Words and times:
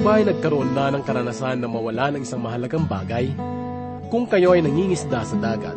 ba 0.00 0.16
ay 0.16 0.24
nagkaroon 0.24 0.72
na 0.72 0.88
ng 0.88 1.04
karanasan 1.04 1.60
na 1.60 1.68
mawala 1.68 2.08
ng 2.08 2.24
isang 2.24 2.40
mahalagang 2.40 2.88
bagay? 2.88 3.28
Kung 4.08 4.24
kayo 4.24 4.56
ay 4.56 4.64
nangingisda 4.64 5.28
sa 5.28 5.36
dagat, 5.36 5.76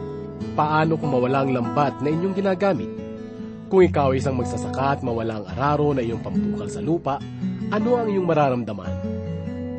paano 0.56 0.96
kung 0.96 1.12
mawala 1.12 1.44
ang 1.44 1.52
lambat 1.52 2.00
na 2.00 2.08
inyong 2.08 2.32
ginagamit? 2.32 2.88
Kung 3.68 3.84
ikaw 3.84 4.16
ay 4.16 4.24
isang 4.24 4.40
magsasaka 4.40 4.96
at 4.96 5.00
mawala 5.04 5.44
ang 5.44 5.46
araro 5.52 5.92
na 5.92 6.00
iyong 6.00 6.24
pampukal 6.24 6.72
sa 6.72 6.80
lupa, 6.80 7.20
ano 7.68 8.00
ang 8.00 8.08
iyong 8.08 8.24
mararamdaman? 8.24 8.96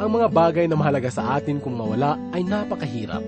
Ang 0.04 0.10
mga 0.12 0.28
bagay 0.28 0.68
na 0.68 0.76
mahalaga 0.76 1.08
sa 1.08 1.40
atin 1.40 1.56
kung 1.56 1.80
mawala 1.80 2.20
ay 2.36 2.44
napakahirap. 2.44 3.24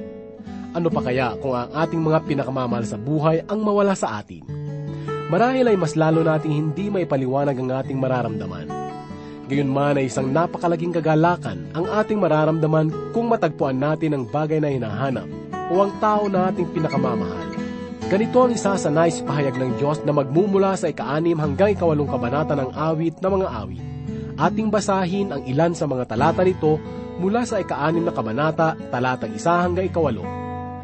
Ano 0.76 0.92
pa 0.92 1.00
kaya 1.00 1.32
kung 1.40 1.56
ang 1.56 1.72
ating 1.72 2.02
mga 2.04 2.28
pinakamamahal 2.28 2.84
sa 2.84 3.00
buhay 3.00 3.40
ang 3.48 3.64
mawala 3.64 3.96
sa 3.96 4.20
atin? 4.20 4.44
Marahil 5.32 5.64
ay 5.64 5.80
mas 5.80 5.96
lalo 5.96 6.20
nating 6.20 6.52
hindi 6.52 6.92
may 6.92 7.08
paliwanag 7.08 7.56
ang 7.56 7.72
ating 7.72 7.96
mararamdaman. 7.96 8.85
Gayunman 9.46 10.02
ay 10.02 10.10
isang 10.10 10.34
napakalaging 10.34 10.90
kagalakan 10.90 11.70
ang 11.70 11.86
ating 11.86 12.18
mararamdaman 12.18 12.90
kung 13.14 13.30
matagpuan 13.30 13.78
natin 13.78 14.18
ang 14.18 14.24
bagay 14.26 14.58
na 14.58 14.74
hinahanap 14.74 15.30
o 15.70 15.86
ang 15.86 15.92
tao 16.02 16.26
na 16.26 16.50
ating 16.50 16.66
pinakamamahal. 16.74 17.54
Ganito 18.06 18.38
ang 18.42 18.54
isa 18.54 18.74
sa 18.74 18.90
nais 18.90 19.22
pahayag 19.22 19.54
ng 19.58 19.78
Diyos 19.78 20.02
na 20.02 20.14
magmumula 20.14 20.74
sa 20.74 20.90
ika-anim 20.90 21.38
hanggang 21.38 21.74
ikawalong 21.74 22.10
kabanata 22.10 22.54
ng 22.58 22.70
awit 22.74 23.18
na 23.22 23.28
mga 23.30 23.48
awit. 23.50 23.84
Ating 24.36 24.68
basahin 24.70 25.30
ang 25.30 25.42
ilan 25.46 25.74
sa 25.74 25.90
mga 25.90 26.10
talata 26.10 26.42
nito 26.42 26.78
mula 27.22 27.46
sa 27.46 27.62
ika-anim 27.62 28.02
na 28.02 28.14
kabanata, 28.14 28.78
talatang 28.90 29.34
isa 29.34 29.62
hanggang 29.62 29.90
ikawalo. 29.90 30.22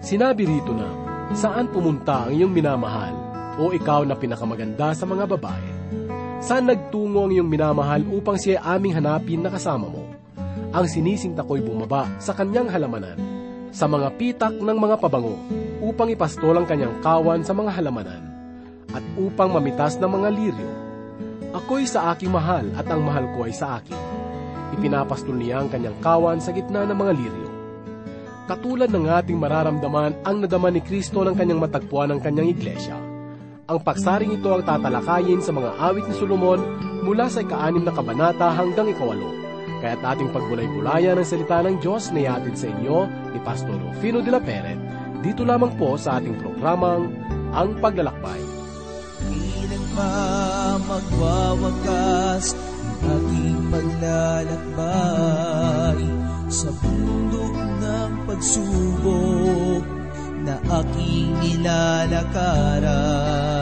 Sinabi 0.03 0.47
rito 0.47 0.75
na, 0.75 0.89
Saan 1.35 1.71
pumunta 1.71 2.27
ang 2.27 2.35
iyong 2.35 2.51
minamahal 2.51 3.15
o 3.59 3.71
ikaw 3.71 4.03
na 4.03 4.19
pinakamaganda 4.19 4.91
sa 4.93 5.07
mga 5.07 5.25
babae? 5.31 5.72
Saan 6.43 6.67
nagtungo 6.67 7.23
ang 7.23 7.31
iyong 7.31 7.47
minamahal 7.47 8.03
upang 8.11 8.35
siya 8.35 8.59
aming 8.67 8.99
hanapin 8.99 9.47
na 9.47 9.47
kasama 9.47 9.87
mo? 9.87 10.03
Ang 10.75 10.91
sinisinta 10.91 11.47
ko'y 11.47 11.63
bumaba 11.63 12.11
sa 12.19 12.35
kanyang 12.35 12.67
halamanan, 12.67 13.15
sa 13.71 13.87
mga 13.87 14.11
pitak 14.19 14.59
ng 14.59 14.75
mga 14.75 14.99
pabango, 14.99 15.39
upang 15.79 16.11
ipastol 16.11 16.59
ang 16.59 16.67
kanyang 16.67 16.99
kawan 16.99 17.47
sa 17.47 17.55
mga 17.55 17.71
halamanan, 17.79 18.27
at 18.91 19.07
upang 19.15 19.55
mamitas 19.55 19.95
ng 20.03 20.11
mga 20.11 20.29
liryo. 20.35 20.71
Ako'y 21.55 21.87
sa 21.87 22.11
aking 22.11 22.35
mahal 22.35 22.67
at 22.75 22.91
ang 22.91 23.07
mahal 23.07 23.31
ko 23.39 23.47
ay 23.47 23.55
sa 23.55 23.79
akin. 23.79 23.95
Ipinapastol 24.75 25.39
niya 25.39 25.63
ang 25.63 25.71
kanyang 25.71 25.95
kawan 26.03 26.43
sa 26.43 26.51
gitna 26.51 26.83
ng 26.83 26.99
mga 26.99 27.13
liryo. 27.23 27.49
Katulad 28.51 28.91
ng 28.91 29.07
ating 29.07 29.39
mararamdaman 29.39 30.27
ang 30.27 30.43
nadama 30.43 30.75
ni 30.75 30.83
Kristo 30.83 31.23
ng 31.23 31.39
kanyang 31.39 31.63
matagpuan 31.63 32.11
ng 32.11 32.19
kanyang 32.19 32.51
iglesia 32.51 33.12
ang 33.71 33.79
paksaring 33.79 34.35
ito 34.35 34.51
ang 34.51 34.67
tatalakayin 34.67 35.39
sa 35.39 35.55
mga 35.55 35.71
awit 35.79 36.03
ni 36.11 36.15
Solomon 36.19 36.59
mula 37.07 37.31
sa 37.31 37.47
ika-anim 37.47 37.87
na 37.87 37.95
kabanata 37.95 38.51
hanggang 38.51 38.91
ikawalo. 38.91 39.31
Kaya't 39.79 40.03
ating 40.03 40.35
pagbulay-bulayan 40.35 41.19
ng 41.19 41.27
salita 41.27 41.63
ng 41.63 41.79
Diyos 41.79 42.11
na 42.11 42.27
iatid 42.27 42.59
sa 42.59 42.67
inyo 42.71 43.07
ni 43.35 43.39
Pastor 43.43 43.75
Rufino 43.79 44.19
de 44.23 44.31
la 44.35 44.43
Peret, 44.43 44.79
dito 45.23 45.47
lamang 45.47 45.75
po 45.79 45.95
sa 45.95 46.19
ating 46.19 46.39
programang 46.43 47.07
Ang 47.55 47.79
Paglalakbay. 47.79 48.43
Ilang 49.31 49.87
pa 49.95 50.11
magwawakas 50.83 52.59
ang 52.59 52.99
ating 53.07 53.71
paglalakbay 53.71 55.23
sa 56.51 56.71
bundok 56.83 57.55
ng 57.55 58.27
pagsubok 58.27 59.22
aking 60.69 61.33
nilalakaran. 61.41 63.62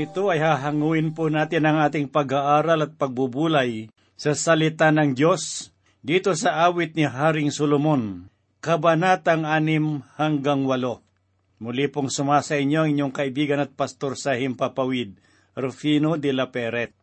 Ito 0.00 0.32
ay 0.32 0.40
hahanguin 0.40 1.12
po 1.12 1.28
natin 1.28 1.68
ang 1.68 1.84
ating 1.84 2.08
pag-aaral 2.08 2.88
at 2.88 2.92
pagbubulay 2.96 3.92
sa 4.16 4.32
salita 4.32 4.88
ng 4.88 5.12
Diyos 5.12 5.68
dito 6.00 6.32
sa 6.32 6.64
awit 6.64 6.96
ni 6.96 7.04
Haring 7.04 7.52
Solomon, 7.52 8.32
Kabanatang 8.64 9.44
6 9.44 10.16
hanggang 10.16 10.64
8. 10.64 11.60
Muli 11.60 11.86
pong 11.92 12.08
sumasa 12.08 12.56
inyo 12.56 12.84
ang 12.84 12.90
inyong 12.92 13.12
kaibigan 13.12 13.60
at 13.60 13.76
pastor 13.76 14.16
sa 14.16 14.32
Himpapawid, 14.32 15.20
Rufino 15.52 16.16
de 16.16 16.32
la 16.32 16.48
Peret. 16.48 16.96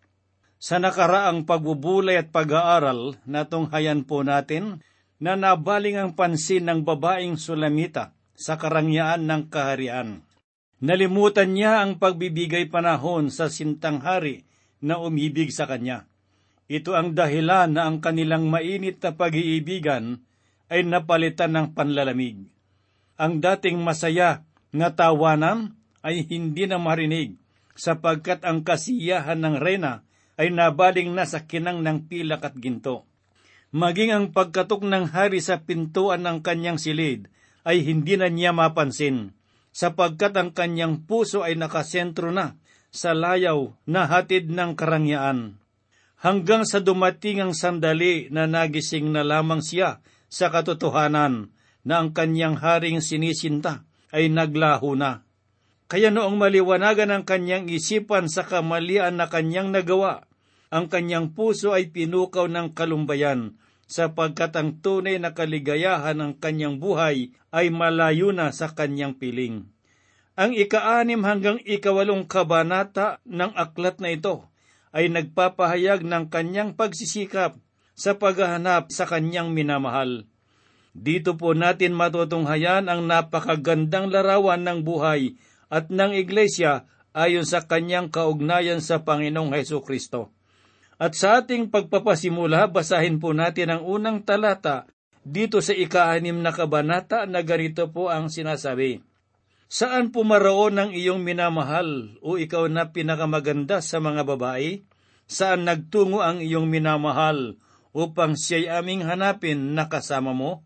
Sa 0.58 0.82
nakaraang 0.82 1.46
pagbubulay 1.46 2.18
at 2.18 2.34
pag-aaral, 2.34 3.22
natunghayan 3.30 4.02
po 4.02 4.26
natin 4.26 4.82
na 5.22 5.38
nabaling 5.38 5.98
ang 5.98 6.12
pansin 6.18 6.66
ng 6.66 6.82
babaeng 6.82 7.38
Sulamita 7.38 8.18
sa 8.38 8.58
karangyaan 8.58 9.26
ng 9.30 9.50
kaharian. 9.50 10.27
Nalimutan 10.78 11.58
niya 11.58 11.82
ang 11.82 11.98
pagbibigay 11.98 12.70
panahon 12.70 13.34
sa 13.34 13.50
sintang 13.50 13.98
hari 14.06 14.46
na 14.78 15.02
umibig 15.02 15.50
sa 15.50 15.66
kanya. 15.66 16.06
Ito 16.70 16.94
ang 16.94 17.18
dahilan 17.18 17.74
na 17.74 17.90
ang 17.90 17.98
kanilang 17.98 18.46
mainit 18.46 19.02
na 19.02 19.16
pag-iibigan 19.16 20.22
ay 20.70 20.86
napalitan 20.86 21.56
ng 21.56 21.68
panlalamig. 21.74 22.54
Ang 23.18 23.42
dating 23.42 23.82
masaya 23.82 24.46
na 24.70 24.94
tawanan 24.94 25.74
ay 26.06 26.28
hindi 26.30 26.70
na 26.70 26.78
marinig 26.78 27.40
sapagkat 27.74 28.46
ang 28.46 28.62
kasiyahan 28.62 29.42
ng 29.42 29.56
reyna 29.58 30.06
ay 30.38 30.54
nabaling 30.54 31.10
na 31.18 31.26
sa 31.26 31.50
kinang 31.50 31.82
ng 31.82 32.06
pilak 32.06 32.46
at 32.46 32.54
ginto. 32.54 33.10
Maging 33.74 34.14
ang 34.14 34.26
pagkatok 34.30 34.86
ng 34.86 35.10
hari 35.10 35.42
sa 35.42 35.66
pintuan 35.66 36.22
ng 36.22 36.46
kanyang 36.46 36.78
silid 36.78 37.26
ay 37.66 37.82
hindi 37.82 38.14
na 38.14 38.30
niya 38.30 38.54
mapansin 38.54 39.37
sapagkat 39.78 40.34
ang 40.34 40.50
kanyang 40.50 41.06
puso 41.06 41.46
ay 41.46 41.54
nakasentro 41.54 42.34
na 42.34 42.58
sa 42.90 43.14
layaw 43.14 43.78
na 43.86 44.10
hatid 44.10 44.50
ng 44.50 44.74
karangyaan. 44.74 45.62
Hanggang 46.18 46.66
sa 46.66 46.82
dumating 46.82 47.46
ang 47.46 47.54
sandali 47.54 48.26
na 48.34 48.50
nagising 48.50 49.14
na 49.14 49.22
lamang 49.22 49.62
siya 49.62 50.02
sa 50.34 50.50
katotohanan 50.50 51.54
na 51.86 52.02
ang 52.02 52.10
kanyang 52.10 52.58
haring 52.58 53.06
sinisinta 53.06 53.86
ay 54.10 54.34
naglaho 54.34 54.98
na. 54.98 55.22
Kaya 55.86 56.10
noong 56.10 56.42
maliwanagan 56.42 57.14
ang 57.14 57.24
kanyang 57.24 57.70
isipan 57.70 58.34
sa 58.34 58.50
kamalian 58.50 59.14
na 59.14 59.30
kanyang 59.30 59.70
nagawa, 59.70 60.26
ang 60.74 60.90
kanyang 60.90 61.38
puso 61.38 61.72
ay 61.78 61.94
pinukaw 61.94 62.50
ng 62.50 62.74
kalumbayan 62.74 63.56
sapagkat 63.88 64.52
ang 64.60 64.84
tunay 64.84 65.16
na 65.18 65.32
kaligayahan 65.32 66.20
ng 66.20 66.34
kanyang 66.44 66.78
buhay 66.78 67.32
ay 67.56 67.72
malayo 67.72 68.36
na 68.36 68.52
sa 68.52 68.70
kanyang 68.76 69.16
piling. 69.16 69.72
Ang 70.38 70.54
ikaanim 70.54 71.26
hanggang 71.26 71.58
ikawalong 71.66 72.30
kabanata 72.30 73.18
ng 73.26 73.58
aklat 73.58 73.98
na 73.98 74.14
ito 74.14 74.46
ay 74.94 75.10
nagpapahayag 75.10 76.06
ng 76.06 76.30
kanyang 76.30 76.78
pagsisikap 76.78 77.58
sa 77.98 78.12
paghahanap 78.14 78.94
sa 78.94 79.10
kanyang 79.10 79.50
minamahal. 79.56 80.30
Dito 80.94 81.34
po 81.34 81.58
natin 81.58 81.98
matutunghayan 81.98 82.86
ang 82.86 83.10
napakagandang 83.10 84.14
larawan 84.14 84.62
ng 84.62 84.86
buhay 84.86 85.34
at 85.74 85.90
ng 85.90 86.14
iglesia 86.14 86.86
ayon 87.18 87.46
sa 87.46 87.66
kanyang 87.66 88.14
kaugnayan 88.14 88.78
sa 88.78 89.02
Panginoong 89.02 89.58
Heso 89.58 89.82
Kristo. 89.82 90.37
At 90.98 91.14
sa 91.14 91.42
ating 91.42 91.70
pagpapasimula, 91.70 92.74
basahin 92.74 93.22
po 93.22 93.30
natin 93.30 93.70
ang 93.70 93.82
unang 93.86 94.26
talata 94.26 94.90
dito 95.22 95.62
sa 95.62 95.78
ikaanim 95.78 96.42
na 96.42 96.50
kabanata 96.50 97.30
na 97.30 97.46
ganito 97.46 97.86
po 97.94 98.10
ang 98.10 98.34
sinasabi. 98.34 99.06
Saan 99.68 100.16
pumaroon 100.16 100.80
ng 100.80 100.92
iyong 100.96 101.22
minamahal 101.22 102.18
o 102.24 102.40
ikaw 102.40 102.66
na 102.72 102.90
pinakamaganda 102.90 103.84
sa 103.84 104.00
mga 104.00 104.24
babae? 104.24 104.82
Saan 105.28 105.68
nagtungo 105.68 106.24
ang 106.24 106.40
iyong 106.40 106.72
minamahal 106.72 107.60
upang 107.92 108.40
siya'y 108.40 108.72
aming 108.72 109.04
hanapin 109.04 109.76
na 109.76 109.92
kasama 109.92 110.32
mo? 110.32 110.64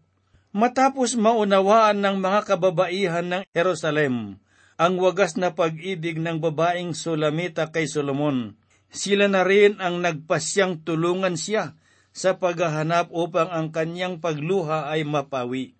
Matapos 0.53 1.17
maunawaan 1.17 1.97
ng 1.97 2.21
mga 2.21 2.39
kababaihan 2.45 3.25
ng 3.25 3.43
Jerusalem 3.51 4.37
ang 4.77 4.93
wagas 5.01 5.33
na 5.33 5.53
pag-ibig 5.57 6.21
ng 6.21 6.37
babaeng 6.37 6.93
Sulamita 6.93 7.73
kay 7.73 7.89
Solomon, 7.89 8.60
sila 8.91 9.31
na 9.31 9.47
rin 9.47 9.79
ang 9.79 10.03
nagpasyang 10.03 10.83
tulungan 10.83 11.39
siya 11.39 11.79
sa 12.11 12.35
paghahanap 12.35 13.07
upang 13.15 13.47
ang 13.47 13.71
kanyang 13.71 14.19
pagluha 14.19 14.91
ay 14.91 15.07
mapawi. 15.07 15.79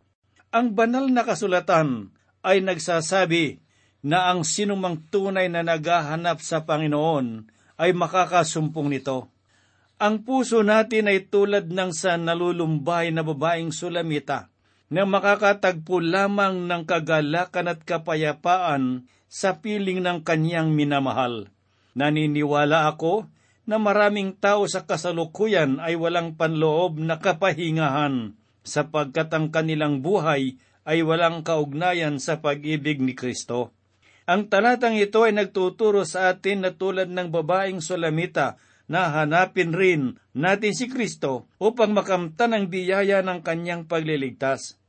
Ang 0.55 0.71
banal 0.75 1.11
na 1.11 1.27
kasulatan 1.27 2.15
ay 2.43 2.63
nagsasabi 2.63 3.59
na 4.01 4.31
ang 4.31 4.47
sinumang 4.47 4.97
tunay 5.11 5.51
na 5.51 5.61
naghahanap 5.61 6.41
sa 6.41 6.63
Panginoon 6.65 7.51
ay 7.77 7.91
makakasumpong 7.93 8.89
nito. 8.89 9.29
Ang 10.01 10.25
puso 10.25 10.65
natin 10.65 11.05
ay 11.05 11.29
tulad 11.29 11.69
ng 11.69 11.93
sa 11.93 12.17
nalulumbay 12.17 13.13
na 13.13 13.21
babaeng 13.21 13.69
Sulamita 13.69 14.49
na 14.91 15.05
makakatagpo 15.05 16.01
lamang 16.01 16.65
ng 16.65 16.83
kagalakan 16.89 17.71
at 17.71 17.79
kapayapaan 17.85 19.07
sa 19.29 19.61
piling 19.61 20.01
ng 20.01 20.25
kanyang 20.25 20.73
minamahal. 20.73 21.47
Naniniwala 21.91 22.87
ako 22.87 23.27
na 23.67 23.77
maraming 23.77 24.35
tao 24.35 24.65
sa 24.65 24.87
kasalukuyan 24.87 25.77
ay 25.79 25.95
walang 25.99 26.35
panloob 26.39 26.97
na 26.97 27.19
kapahingahan 27.21 28.35
sapagkat 28.65 29.29
ang 29.33 29.49
kanilang 29.53 30.01
buhay 30.01 30.57
ay 30.85 30.99
walang 31.05 31.45
kaugnayan 31.45 32.17
sa 32.17 32.41
pag-ibig 32.41 32.97
ni 33.01 33.13
Kristo. 33.13 33.73
Ang 34.25 34.49
talatang 34.49 34.97
ito 34.97 35.25
ay 35.25 35.33
nagtuturo 35.33 36.05
sa 36.05 36.33
atin 36.33 36.65
na 36.65 36.71
tulad 36.73 37.09
ng 37.09 37.29
babaeng 37.29 37.81
Solamita 37.83 38.57
na 38.91 39.07
hanapin 39.07 39.71
rin 39.71 40.19
natin 40.35 40.73
si 40.75 40.91
Kristo 40.91 41.47
upang 41.61 41.95
makamtan 41.95 42.51
ang 42.51 42.65
biyaya 42.67 43.23
ng 43.23 43.39
kanyang 43.39 43.87
pagliligtas. 43.87 44.80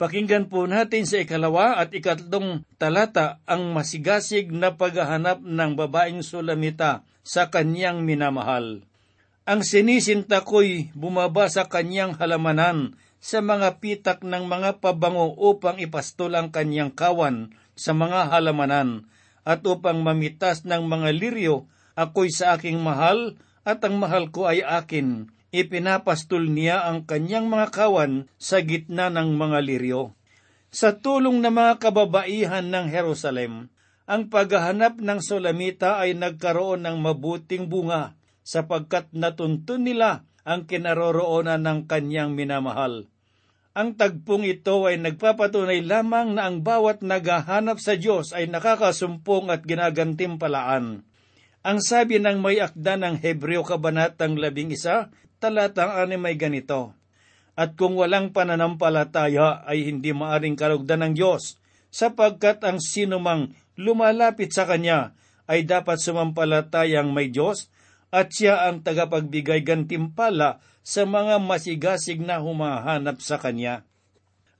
Pakinggan 0.00 0.48
po 0.48 0.64
natin 0.64 1.04
sa 1.04 1.20
ikalawa 1.20 1.76
at 1.76 1.92
ikatlong 1.92 2.64
talata 2.80 3.36
ang 3.44 3.76
masigasig 3.76 4.48
na 4.48 4.72
paghahanap 4.72 5.44
ng 5.44 5.76
babaeng 5.76 6.24
Sulamita 6.24 7.04
sa 7.20 7.52
kanyang 7.52 8.00
minamahal. 8.08 8.80
Ang 9.44 9.60
sinisinta 9.60 10.40
ko'y 10.40 10.88
bumaba 10.96 11.52
sa 11.52 11.68
kanyang 11.68 12.16
halamanan 12.16 12.96
sa 13.20 13.44
mga 13.44 13.76
pitak 13.84 14.24
ng 14.24 14.48
mga 14.48 14.80
pabango 14.80 15.36
upang 15.36 15.76
ipastol 15.76 16.32
ang 16.32 16.48
kanyang 16.48 16.96
kawan 16.96 17.52
sa 17.76 17.92
mga 17.92 18.32
halamanan 18.32 19.04
at 19.44 19.60
upang 19.68 20.00
mamitas 20.00 20.64
ng 20.64 20.80
mga 20.88 21.12
liryo 21.12 21.68
ako'y 21.92 22.32
sa 22.32 22.56
aking 22.56 22.80
mahal 22.80 23.36
at 23.68 23.84
ang 23.84 24.00
mahal 24.00 24.32
ko 24.32 24.48
ay 24.48 24.64
akin 24.64 25.28
ipinapastol 25.50 26.46
niya 26.46 26.86
ang 26.86 27.06
kanyang 27.06 27.50
mga 27.50 27.74
kawan 27.74 28.30
sa 28.38 28.62
gitna 28.62 29.10
ng 29.10 29.34
mga 29.34 29.58
liryo. 29.62 30.14
Sa 30.70 30.94
tulong 30.94 31.42
ng 31.42 31.50
mga 31.50 31.82
kababaihan 31.82 32.66
ng 32.70 32.86
Jerusalem, 32.94 33.74
ang 34.10 34.26
paghahanap 34.30 34.98
ng 34.98 35.18
Solamita 35.22 35.98
ay 35.98 36.14
nagkaroon 36.18 36.86
ng 36.86 36.98
mabuting 36.98 37.70
bunga 37.70 38.14
sapagkat 38.46 39.10
natuntun 39.14 39.86
nila 39.86 40.26
ang 40.42 40.66
kinaroroonan 40.66 41.62
ng 41.62 41.78
kanyang 41.86 42.34
minamahal. 42.34 43.06
Ang 43.70 43.94
tagpong 43.94 44.42
ito 44.42 44.82
ay 44.82 44.98
nagpapatunay 44.98 45.86
lamang 45.86 46.34
na 46.34 46.50
ang 46.50 46.66
bawat 46.66 47.06
naghahanap 47.06 47.78
sa 47.78 47.94
Diyos 47.94 48.34
ay 48.34 48.50
nakakasumpong 48.50 49.46
at 49.46 49.62
ginagantimpalaan. 49.62 51.06
Ang 51.62 51.78
sabi 51.78 52.18
ng 52.18 52.42
may 52.42 52.58
akda 52.58 52.98
ng 52.98 53.22
Hebreo 53.22 53.62
Kabanatang 53.62 54.34
labing 54.34 54.74
isa, 54.74 55.14
talatang 55.40 55.90
anim 55.90 56.20
ay 56.28 56.36
ganito, 56.36 56.94
At 57.58 57.74
kung 57.74 57.98
walang 57.98 58.30
pananampalataya 58.30 59.66
ay 59.66 59.88
hindi 59.88 60.14
maaring 60.14 60.54
kalugdan 60.54 61.02
ng 61.02 61.12
Diyos, 61.16 61.60
sapagkat 61.90 62.62
ang 62.62 62.78
sinumang 62.78 63.52
lumalapit 63.74 64.54
sa 64.54 64.64
Kanya 64.68 65.12
ay 65.50 65.66
dapat 65.66 65.98
sumampalatayang 65.98 67.10
may 67.10 67.32
Diyos 67.32 67.66
at 68.14 68.30
siya 68.30 68.70
ang 68.70 68.86
tagapagbigay 68.86 69.66
gantimpala 69.66 70.62
sa 70.86 71.02
mga 71.04 71.42
masigasig 71.42 72.22
na 72.22 72.38
humahanap 72.38 73.18
sa 73.18 73.36
Kanya. 73.36 73.82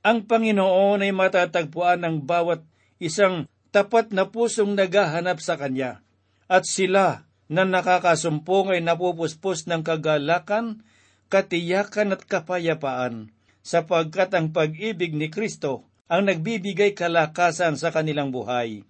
Ang 0.03 0.27
Panginoon 0.27 1.05
ay 1.05 1.13
matatagpuan 1.15 2.03
ng 2.03 2.25
bawat 2.25 2.65
isang 2.97 3.47
tapat 3.71 4.11
na 4.11 4.27
pusong 4.27 4.75
naghahanap 4.75 5.39
sa 5.39 5.55
Kanya. 5.55 6.03
At 6.51 6.67
sila 6.67 7.30
na 7.51 7.67
nakakasumpong 7.67 8.79
ay 8.79 8.79
napupuspos 8.79 9.67
ng 9.67 9.83
kagalakan, 9.83 10.87
katiyakan 11.27 12.15
at 12.15 12.23
kapayapaan, 12.23 13.35
sapagkat 13.59 14.31
ang 14.31 14.55
pag-ibig 14.55 15.11
ni 15.11 15.27
Kristo 15.27 15.83
ang 16.07 16.31
nagbibigay 16.31 16.95
kalakasan 16.95 17.75
sa 17.75 17.91
kanilang 17.91 18.31
buhay. 18.31 18.87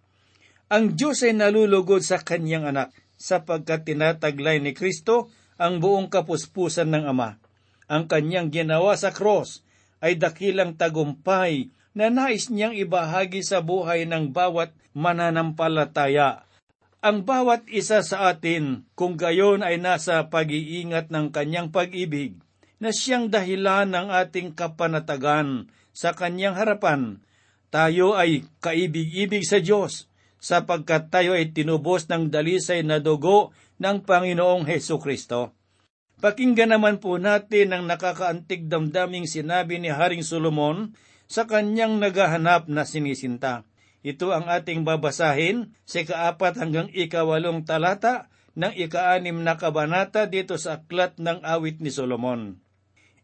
Ang 0.70 0.94
Diyos 0.94 1.26
ay 1.26 1.34
nalulugod 1.34 2.06
sa 2.06 2.22
kanyang 2.22 2.70
anak, 2.70 2.94
sapagkat 3.18 3.90
tinataglay 3.90 4.62
ni 4.62 4.78
Kristo 4.78 5.34
ang 5.58 5.82
buong 5.82 6.10
kapuspusan 6.10 6.90
ng 6.94 7.06
Ama. 7.10 7.42
Ang 7.90 8.06
kanyang 8.06 8.54
ginawa 8.54 8.94
sa 8.94 9.10
cross 9.10 9.66
ay 10.02 10.22
dakilang 10.22 10.78
tagumpay 10.78 11.70
na 11.98 12.10
nais 12.10 12.50
niyang 12.50 12.78
ibahagi 12.78 13.42
sa 13.42 13.62
buhay 13.62 14.06
ng 14.06 14.34
bawat 14.34 14.74
mananampalataya 14.94 16.46
ang 17.02 17.26
bawat 17.26 17.66
isa 17.66 18.06
sa 18.06 18.30
atin 18.30 18.86
kung 18.94 19.18
gayon 19.18 19.66
ay 19.66 19.82
nasa 19.82 20.22
pag-iingat 20.30 21.10
ng 21.10 21.34
kanyang 21.34 21.74
pag-ibig 21.74 22.38
na 22.78 22.94
siyang 22.94 23.34
dahilan 23.34 23.90
ng 23.90 24.14
ating 24.14 24.54
kapanatagan 24.54 25.66
sa 25.98 26.14
kanyang 26.14 26.54
harapan. 26.54 27.18
Tayo 27.74 28.14
ay 28.14 28.46
kaibig-ibig 28.62 29.42
sa 29.42 29.58
Diyos 29.58 30.06
sapagkat 30.38 31.10
tayo 31.10 31.34
ay 31.34 31.50
tinubos 31.50 32.06
ng 32.06 32.30
dalisay 32.30 32.86
na 32.86 33.02
dugo 33.02 33.50
ng 33.82 34.06
Panginoong 34.06 34.70
Heso 34.70 35.02
Kristo. 35.02 35.58
Pakinggan 36.22 36.78
naman 36.78 37.02
po 37.02 37.18
natin 37.18 37.74
ang 37.74 37.90
nakakaantig 37.90 38.70
damdaming 38.70 39.26
sinabi 39.26 39.82
ni 39.82 39.90
Haring 39.90 40.22
Solomon 40.22 40.94
sa 41.26 41.50
kanyang 41.50 41.98
naghahanap 41.98 42.70
na 42.70 42.86
sinisinta. 42.86 43.66
Ito 44.02 44.34
ang 44.34 44.50
ating 44.50 44.82
babasahin 44.82 45.78
sa 45.86 46.02
ikaapat 46.02 46.58
hanggang 46.58 46.90
ikawalong 46.90 47.70
talata 47.70 48.34
ng 48.58 48.74
ikaanim 48.74 49.46
na 49.46 49.56
kabanata 49.56 50.26
dito 50.26 50.58
sa 50.58 50.82
aklat 50.82 51.22
ng 51.22 51.46
awit 51.46 51.80
ni 51.80 51.94
Solomon. 51.94 52.58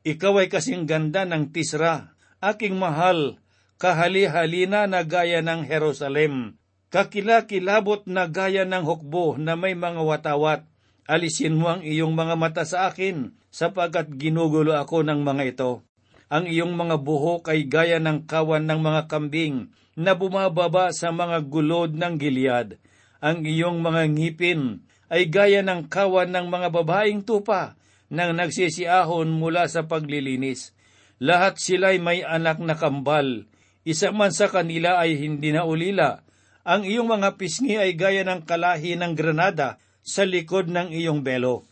Ikaw 0.06 0.46
ay 0.46 0.48
kasing 0.48 0.86
ganda 0.88 1.26
ng 1.26 1.52
Tisra, 1.52 2.16
aking 2.40 2.78
mahal, 2.78 3.42
kahali-halina 3.82 4.86
na 4.86 5.04
gaya 5.04 5.42
ng 5.44 5.66
Jerusalem, 5.68 6.56
kakilakilabot 6.94 8.06
na 8.08 8.30
gaya 8.30 8.64
ng 8.64 8.86
hukbo 8.86 9.36
na 9.36 9.58
may 9.60 9.74
mga 9.74 10.00
watawat. 10.00 10.64
Alisin 11.08 11.56
mo 11.56 11.72
ang 11.72 11.82
iyong 11.88 12.12
mga 12.12 12.36
mata 12.36 12.64
sa 12.68 12.92
akin, 12.92 13.32
sapagkat 13.48 14.12
ginugulo 14.20 14.76
ako 14.76 15.08
ng 15.08 15.24
mga 15.24 15.44
ito. 15.56 15.87
Ang 16.28 16.52
iyong 16.52 16.76
mga 16.76 17.00
buhok 17.00 17.48
ay 17.48 17.72
gaya 17.72 18.04
ng 18.04 18.28
kawan 18.28 18.68
ng 18.68 18.84
mga 18.84 19.02
kambing, 19.08 19.72
na 19.98 20.14
bumababa 20.14 20.94
sa 20.94 21.10
mga 21.10 21.42
gulod 21.50 21.98
ng 21.98 22.22
Gilead. 22.22 22.78
Ang 23.18 23.48
iyong 23.50 23.82
mga 23.82 24.14
ngipin 24.14 24.86
ay 25.10 25.26
gaya 25.26 25.66
ng 25.66 25.90
kawan 25.90 26.30
ng 26.30 26.54
mga 26.54 26.70
babaeng 26.70 27.26
tupa 27.26 27.74
nang 28.14 28.38
nagsisiahon 28.38 29.34
mula 29.34 29.66
sa 29.66 29.90
paglilinis. 29.90 30.78
Lahat 31.18 31.58
sila'y 31.58 31.98
may 31.98 32.22
anak 32.22 32.62
na 32.62 32.78
kambal. 32.78 33.50
Isa 33.82 34.14
man 34.14 34.30
sa 34.30 34.52
kanila 34.52 35.02
ay 35.02 35.18
hindi 35.18 35.50
na 35.50 35.66
ulila. 35.66 36.22
Ang 36.62 36.86
iyong 36.86 37.10
mga 37.10 37.40
pisngi 37.42 37.80
ay 37.80 37.98
gaya 37.98 38.22
ng 38.22 38.46
kalahi 38.46 39.00
ng 39.00 39.18
granada 39.18 39.82
sa 40.06 40.28
likod 40.28 40.70
ng 40.70 40.94
iyong 40.94 41.26
belo. 41.26 41.66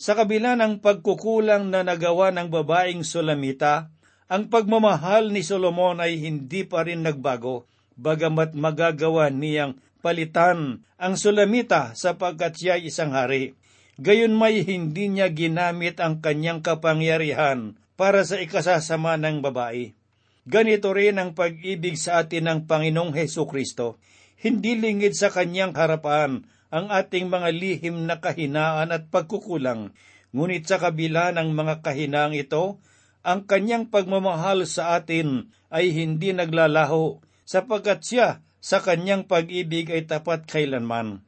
Sa 0.00 0.16
kabila 0.16 0.56
ng 0.56 0.80
pagkukulang 0.80 1.68
na 1.68 1.84
nagawa 1.84 2.32
ng 2.32 2.48
babaeng 2.48 3.04
Sulamita, 3.04 3.92
ang 4.32 4.48
pagmamahal 4.48 5.28
ni 5.28 5.44
Solomon 5.44 6.00
ay 6.00 6.16
hindi 6.16 6.64
pa 6.64 6.88
rin 6.88 7.04
nagbago, 7.04 7.68
bagamat 8.00 8.56
magagawa 8.56 9.28
niyang 9.28 9.76
palitan 10.00 10.88
ang 10.96 11.20
Sulamita 11.20 11.92
sapagkat 11.92 12.56
siya 12.56 12.80
isang 12.80 13.12
hari. 13.12 13.52
Gayon 14.00 14.32
may 14.32 14.64
hindi 14.64 15.12
niya 15.12 15.28
ginamit 15.36 16.00
ang 16.00 16.24
kanyang 16.24 16.64
kapangyarihan 16.64 17.76
para 18.00 18.24
sa 18.24 18.40
ikasasama 18.40 19.20
ng 19.20 19.44
babae. 19.44 19.92
Ganito 20.48 20.96
rin 20.96 21.20
ang 21.20 21.36
pag-ibig 21.36 22.00
sa 22.00 22.24
atin 22.24 22.48
ng 22.48 22.58
Panginoong 22.64 23.12
Heso 23.12 23.44
Kristo. 23.44 24.00
Hindi 24.40 24.80
lingid 24.80 25.12
sa 25.12 25.28
kanyang 25.28 25.76
harapan 25.76 26.48
ang 26.70 26.86
ating 26.88 27.26
mga 27.26 27.50
lihim 27.50 28.06
na 28.06 28.22
kahinaan 28.22 28.94
at 28.94 29.10
pagkukulang, 29.10 29.90
ngunit 30.30 30.70
sa 30.70 30.78
kabila 30.78 31.34
ng 31.34 31.50
mga 31.50 31.82
kahinaang 31.82 32.38
ito, 32.38 32.78
ang 33.26 33.44
kanyang 33.44 33.90
pagmamahal 33.90 34.64
sa 34.64 34.96
atin 34.96 35.50
ay 35.68 35.92
hindi 35.92 36.32
naglalaho 36.32 37.20
sapagkat 37.44 38.00
siya 38.06 38.28
sa 38.62 38.78
kanyang 38.80 39.26
pag-ibig 39.26 39.90
ay 39.90 40.06
tapat 40.06 40.46
kailanman. 40.46 41.26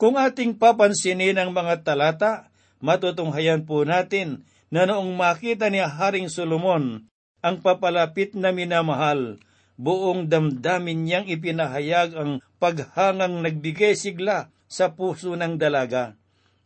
Kung 0.00 0.16
ating 0.16 0.56
papansinin 0.56 1.36
ang 1.36 1.52
mga 1.52 1.84
talata, 1.84 2.48
matutunghayan 2.80 3.68
po 3.68 3.84
natin 3.84 4.46
na 4.72 4.88
noong 4.88 5.14
makita 5.14 5.68
ni 5.68 5.82
Haring 5.82 6.30
Solomon 6.32 7.06
ang 7.38 7.56
papalapit 7.62 8.34
na 8.34 8.50
minamahal, 8.50 9.38
buong 9.78 10.26
damdamin 10.26 11.06
niyang 11.06 11.26
ipinahayag 11.30 12.14
ang 12.18 12.30
paghangang 12.58 13.42
nagbigay 13.46 13.94
sigla 13.94 14.50
sa 14.68 14.94
puso 14.94 15.34
ng 15.34 15.56
dalaga. 15.56 16.14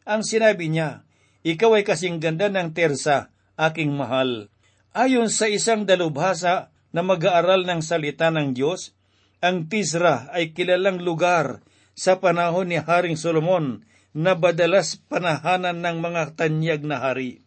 Ang 0.04 0.26
sinabi 0.26 0.68
niya, 0.68 1.06
Ikaw 1.46 1.80
ay 1.80 1.84
kasing 1.86 2.18
ganda 2.18 2.50
ng 2.50 2.74
tersa, 2.74 3.30
aking 3.54 3.94
mahal. 3.94 4.50
Ayon 4.92 5.32
sa 5.32 5.48
isang 5.48 5.88
dalubhasa 5.88 6.74
na 6.92 7.00
mag-aaral 7.00 7.64
ng 7.64 7.80
salita 7.80 8.28
ng 8.28 8.52
Diyos, 8.52 8.92
ang 9.40 9.70
Tisra 9.70 10.28
ay 10.34 10.52
kilalang 10.52 11.00
lugar 11.00 11.64
sa 11.96 12.20
panahon 12.20 12.68
ni 12.68 12.78
Haring 12.82 13.16
Solomon 13.16 13.86
na 14.12 14.36
badalas 14.36 15.00
panahanan 15.08 15.80
ng 15.80 15.96
mga 16.04 16.22
tanyag 16.36 16.84
na 16.84 17.00
hari 17.00 17.42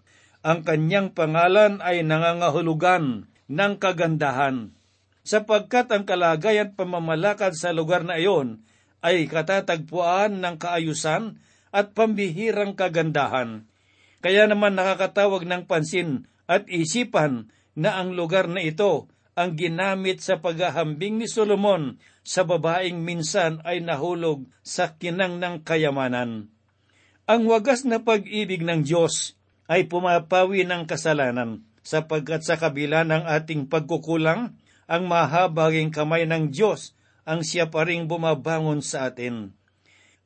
ang 0.45 0.61
kanyang 0.61 1.09
pangalan 1.09 1.81
ay 1.81 2.05
nangangahulugan 2.05 3.25
ng 3.49 3.73
kagandahan, 3.81 4.77
sapagkat 5.25 5.89
ang 5.89 6.05
kalagayan 6.05 6.77
pamamalakad 6.77 7.57
sa 7.57 7.73
lugar 7.73 8.05
na 8.05 8.21
iyon 8.21 8.61
ay 9.05 9.29
katatagpuan 9.29 10.41
ng 10.41 10.57
kaayusan 10.57 11.37
at 11.69 11.93
pambihirang 11.93 12.73
kagandahan. 12.73 13.69
Kaya 14.25 14.49
naman 14.49 14.73
nakakatawag 14.73 15.45
ng 15.45 15.69
pansin 15.69 16.25
at 16.49 16.65
isipan 16.65 17.53
na 17.77 18.01
ang 18.01 18.17
lugar 18.17 18.49
na 18.49 18.65
ito 18.65 19.05
ang 19.37 19.53
ginamit 19.53 20.25
sa 20.25 20.41
paghahambing 20.41 21.21
ni 21.21 21.27
Solomon 21.29 22.01
sa 22.25 22.41
babaeng 22.41 23.05
minsan 23.05 23.61
ay 23.61 23.85
nahulog 23.85 24.49
sa 24.65 24.97
kinang 24.97 25.37
ng 25.37 25.61
kayamanan. 25.61 26.49
Ang 27.29 27.41
wagas 27.45 27.85
na 27.85 28.01
pag-ibig 28.01 28.65
ng 28.65 28.81
Diyos 28.81 29.37
ay 29.69 29.85
pumapawi 29.85 30.65
ng 30.65 30.89
kasalanan 30.89 31.61
sapagkat 31.85 32.41
sa 32.41 32.57
kabila 32.57 33.05
ng 33.05 33.29
ating 33.29 33.69
pagkukulang, 33.69 34.57
ang 34.89 35.03
mahabaging 35.05 35.93
kamay 35.93 36.25
ng 36.25 36.49
Diyos 36.49 36.97
ang 37.25 37.41
siya 37.41 37.73
pa 37.73 37.83
ring 37.83 38.05
bumabangon 38.05 38.85
sa 38.85 39.09
atin. 39.09 39.57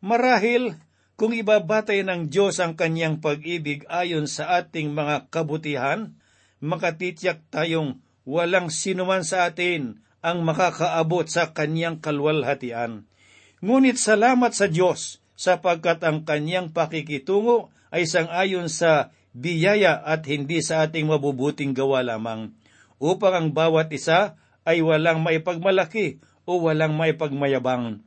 Marahil, 0.04 0.76
kung 1.20 1.36
ibabatay 1.36 2.04
ng 2.08 2.32
Diyos 2.32 2.60
ang 2.64 2.80
kanyang 2.80 3.20
pag-ibig 3.20 3.84
ayon 3.92 4.28
sa 4.28 4.60
ating 4.60 4.96
mga 4.96 5.28
kabutihan, 5.28 6.16
makatitiyak 6.64 7.44
tayong 7.52 8.00
walang 8.24 8.72
sinuman 8.72 9.24
sa 9.24 9.48
atin 9.48 10.00
ang 10.20 10.44
makakaabot 10.44 11.28
sa 11.28 11.52
kanyang 11.56 12.00
kalwalhatian. 12.00 13.08
Ngunit 13.60 14.00
salamat 14.00 14.56
sa 14.56 14.72
Diyos 14.72 15.20
sapagkat 15.36 16.04
ang 16.04 16.24
kanyang 16.24 16.72
pakikitungo 16.72 17.72
ay 17.92 18.08
sangayon 18.08 18.68
sa 18.72 19.12
biyaya 19.36 20.00
at 20.00 20.28
hindi 20.28 20.60
sa 20.60 20.88
ating 20.88 21.08
mabubuting 21.08 21.72
gawa 21.76 22.04
lamang, 22.04 22.56
upang 23.00 23.36
ang 23.36 23.48
bawat 23.52 23.92
isa 23.92 24.40
ay 24.68 24.84
walang 24.84 25.24
maipagmalaki 25.24 26.20
o 26.50 26.66
walang 26.66 26.98
maipagmayabang. 26.98 28.02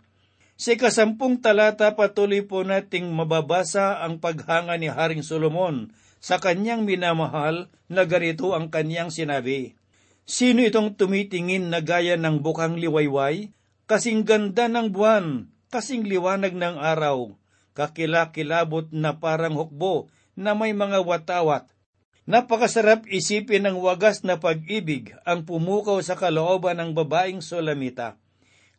Sa 0.59 0.75
ikasampung 0.75 1.39
talata 1.39 1.95
patuloy 1.95 2.43
po 2.43 2.67
nating 2.67 3.07
mababasa 3.15 4.03
ang 4.03 4.19
paghanga 4.19 4.75
ni 4.75 4.91
Haring 4.91 5.23
Solomon 5.23 5.95
sa 6.19 6.43
kanyang 6.43 6.83
minamahal 6.83 7.71
na 7.87 8.03
ganito 8.03 8.55
ang 8.55 8.71
kanyang 8.71 9.15
sinabi. 9.15 9.79
Sino 10.23 10.63
itong 10.63 10.95
tumitingin 10.95 11.67
na 11.67 11.83
gaya 11.83 12.15
ng 12.15 12.43
bukang 12.43 12.79
liwayway? 12.79 13.51
Kasing 13.91 14.23
ganda 14.23 14.71
ng 14.71 14.95
buwan, 14.95 15.51
kasing 15.67 16.07
liwanag 16.07 16.55
ng 16.55 16.79
araw, 16.79 17.35
kakilakilabot 17.75 18.87
na 18.95 19.19
parang 19.19 19.59
hukbo 19.59 20.07
na 20.39 20.55
may 20.55 20.71
mga 20.71 21.03
watawat. 21.03 21.67
Napakasarap 22.23 23.03
isipin 23.11 23.67
ng 23.67 23.83
wagas 23.83 24.23
na 24.23 24.39
pag-ibig 24.39 25.11
ang 25.27 25.43
pumukaw 25.43 25.99
sa 26.07 26.15
kalooban 26.15 26.79
ng 26.79 26.95
babaeng 26.95 27.43
Solamita. 27.43 28.22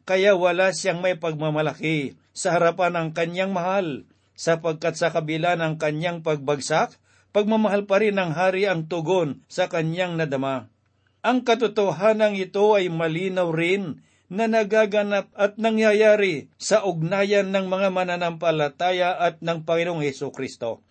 Kaya 0.03 0.35
wala 0.35 0.75
siyang 0.75 0.99
may 0.99 1.15
pagmamalaki 1.15 2.19
sa 2.35 2.59
harapan 2.59 2.91
ng 2.97 3.09
kanyang 3.15 3.55
mahal, 3.55 4.03
sapagkat 4.35 4.99
sa 4.99 5.13
kabila 5.13 5.55
ng 5.55 5.79
kanyang 5.79 6.19
pagbagsak, 6.19 6.99
pagmamahal 7.31 7.87
pa 7.87 8.03
rin 8.03 8.19
ng 8.19 8.35
hari 8.35 8.67
ang 8.67 8.89
tugon 8.91 9.41
sa 9.47 9.71
kanyang 9.71 10.19
nadama. 10.19 10.67
Ang 11.23 11.47
katotohanan 11.47 12.35
ito 12.35 12.75
ay 12.75 12.91
malinaw 12.91 13.47
rin 13.55 14.03
na 14.27 14.49
nagaganap 14.49 15.31
at 15.37 15.55
nangyayari 15.55 16.51
sa 16.59 16.83
ugnayan 16.83 17.53
ng 17.53 17.69
mga 17.69 17.93
mananampalataya 17.93 19.15
at 19.15 19.39
ng 19.39 19.63
Panginoong 19.63 20.03
Heso 20.03 20.33
Kristo. 20.35 20.83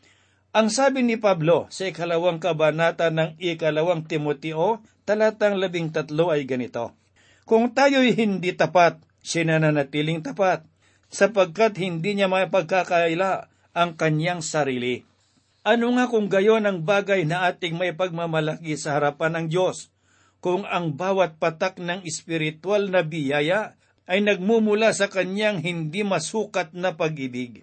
Ang 0.56 0.68
sabi 0.72 1.04
ni 1.04 1.20
Pablo 1.20 1.68
sa 1.68 1.88
ikalawang 1.88 2.40
kabanata 2.40 3.12
ng 3.12 3.36
ikalawang 3.40 4.04
Timoteo, 4.04 4.80
talatang 5.08 5.58
labing 5.58 5.90
tatlo 5.90 6.30
ay 6.30 6.44
ganito, 6.44 6.96
Kung 7.42 7.74
tayo'y 7.74 8.14
hindi 8.14 8.54
tapat, 8.54 9.02
sinananatiling 9.22 10.22
tapat, 10.22 10.62
sapagkat 11.10 11.76
hindi 11.82 12.16
niya 12.16 12.30
mapagkakaila 12.30 13.50
ang 13.74 13.90
kanyang 13.98 14.40
sarili. 14.40 15.02
Ano 15.62 15.94
nga 15.94 16.10
kung 16.10 16.26
gayon 16.26 16.66
ang 16.66 16.82
bagay 16.82 17.22
na 17.22 17.46
ating 17.46 17.78
may 17.78 17.94
pagmamalaki 17.94 18.74
sa 18.74 18.98
harapan 18.98 19.38
ng 19.38 19.46
Diyos, 19.50 19.94
kung 20.42 20.66
ang 20.66 20.98
bawat 20.98 21.38
patak 21.38 21.78
ng 21.78 22.02
espiritual 22.02 22.90
na 22.90 23.06
biyaya 23.06 23.78
ay 24.10 24.26
nagmumula 24.26 24.90
sa 24.90 25.06
kanyang 25.06 25.62
hindi 25.62 26.02
masukat 26.02 26.74
na 26.74 26.98
pag-ibig. 26.98 27.62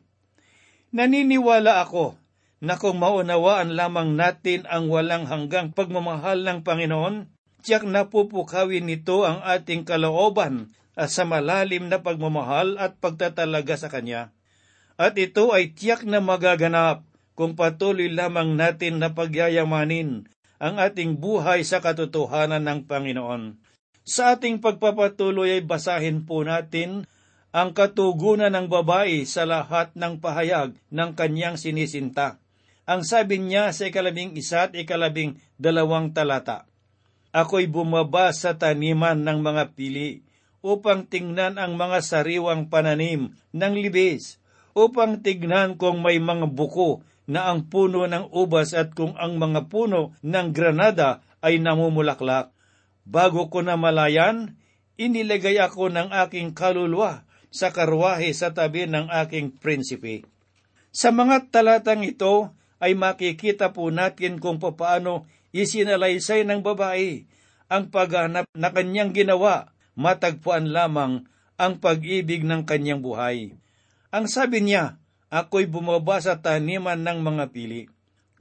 Naniniwala 0.96 1.84
ako 1.84 2.16
na 2.64 2.80
kung 2.80 3.04
maunawaan 3.04 3.76
lamang 3.76 4.16
natin 4.16 4.64
ang 4.68 4.88
walang 4.88 5.28
hanggang 5.28 5.76
pagmamahal 5.76 6.40
ng 6.44 6.60
Panginoon, 6.64 7.28
tiyak 7.62 7.84
napupukawin 7.86 8.88
nito 8.88 9.28
ang 9.28 9.44
ating 9.44 9.84
kalooban 9.88 10.72
sa 10.96 11.24
malalim 11.24 11.88
na 11.88 12.04
pagmamahal 12.04 12.76
at 12.76 13.00
pagtatalaga 13.00 13.80
sa 13.80 13.88
Kanya. 13.88 14.36
At 15.00 15.16
ito 15.16 15.56
ay 15.56 15.72
tiyak 15.72 16.04
na 16.04 16.20
magaganap 16.20 17.08
kung 17.40 17.56
patuloy 17.56 18.12
lamang 18.12 18.60
natin 18.60 19.00
na 19.00 19.16
pagyayamanin 19.16 20.28
ang 20.60 20.76
ating 20.76 21.24
buhay 21.24 21.64
sa 21.64 21.80
katotohanan 21.80 22.68
ng 22.68 22.80
Panginoon. 22.84 23.56
Sa 24.04 24.36
ating 24.36 24.60
pagpapatuloy 24.60 25.56
ay 25.56 25.64
basahin 25.64 26.28
po 26.28 26.44
natin 26.44 27.08
ang 27.56 27.74
katugunan 27.74 28.52
ng 28.52 28.68
babae 28.68 29.24
sa 29.24 29.48
lahat 29.48 29.96
ng 29.96 30.20
pahayag 30.20 30.76
ng 30.92 31.10
kanyang 31.16 31.56
sinisinta. 31.56 32.38
Ang 32.90 33.06
sabi 33.06 33.42
niya 33.42 33.72
sa 33.74 33.90
ikalabing 33.90 34.34
isa 34.38 34.70
at 34.70 34.74
ikalabing 34.74 35.38
dalawang 35.62 36.14
talata, 36.14 36.69
Ako'y 37.30 37.70
bumaba 37.70 38.34
sa 38.34 38.58
taniman 38.58 39.22
ng 39.22 39.40
mga 39.46 39.78
pili 39.78 40.26
upang 40.66 41.06
tingnan 41.06 41.62
ang 41.62 41.78
mga 41.78 42.02
sariwang 42.02 42.68
pananim 42.68 43.32
ng 43.54 43.74
libis, 43.78 44.42
upang 44.74 45.22
tignan 45.22 45.78
kung 45.78 46.02
may 46.02 46.18
mga 46.18 46.50
buko 46.52 47.06
na 47.30 47.54
ang 47.54 47.70
puno 47.70 48.10
ng 48.10 48.34
ubas 48.34 48.74
at 48.74 48.98
kung 48.98 49.14
ang 49.16 49.38
mga 49.38 49.70
puno 49.70 50.18
ng 50.26 50.48
granada 50.50 51.22
ay 51.46 51.62
namumulaklak. 51.62 52.50
Bago 53.06 53.48
ko 53.48 53.62
na 53.62 53.78
malayan, 53.78 54.58
inilagay 54.98 55.62
ako 55.62 55.94
ng 55.94 56.10
aking 56.26 56.58
kaluluwa 56.58 57.24
sa 57.54 57.70
karwahe 57.70 58.34
sa 58.34 58.50
tabi 58.50 58.90
ng 58.90 59.10
aking 59.26 59.54
prinsipe. 59.62 60.26
Sa 60.90 61.14
mga 61.14 61.54
talatang 61.54 62.02
ito, 62.02 62.50
ay 62.82 62.98
makikita 62.98 63.76
po 63.76 63.94
natin 63.94 64.42
kung 64.42 64.58
paano 64.58 65.30
isinalaysay 65.56 66.46
ng 66.46 66.62
babae 66.62 67.26
ang 67.70 67.94
paghanap 67.94 68.50
na 68.58 68.74
kanyang 68.74 69.14
ginawa, 69.14 69.70
matagpuan 69.94 70.74
lamang 70.74 71.30
ang 71.60 71.78
pag-ibig 71.78 72.42
ng 72.42 72.66
kanyang 72.66 73.04
buhay. 73.04 73.54
Ang 74.10 74.26
sabi 74.26 74.66
niya, 74.66 74.98
ako'y 75.30 75.70
bumaba 75.70 76.18
sa 76.18 76.42
taniman 76.42 76.98
ng 76.98 77.20
mga 77.22 77.46
pili. 77.54 77.86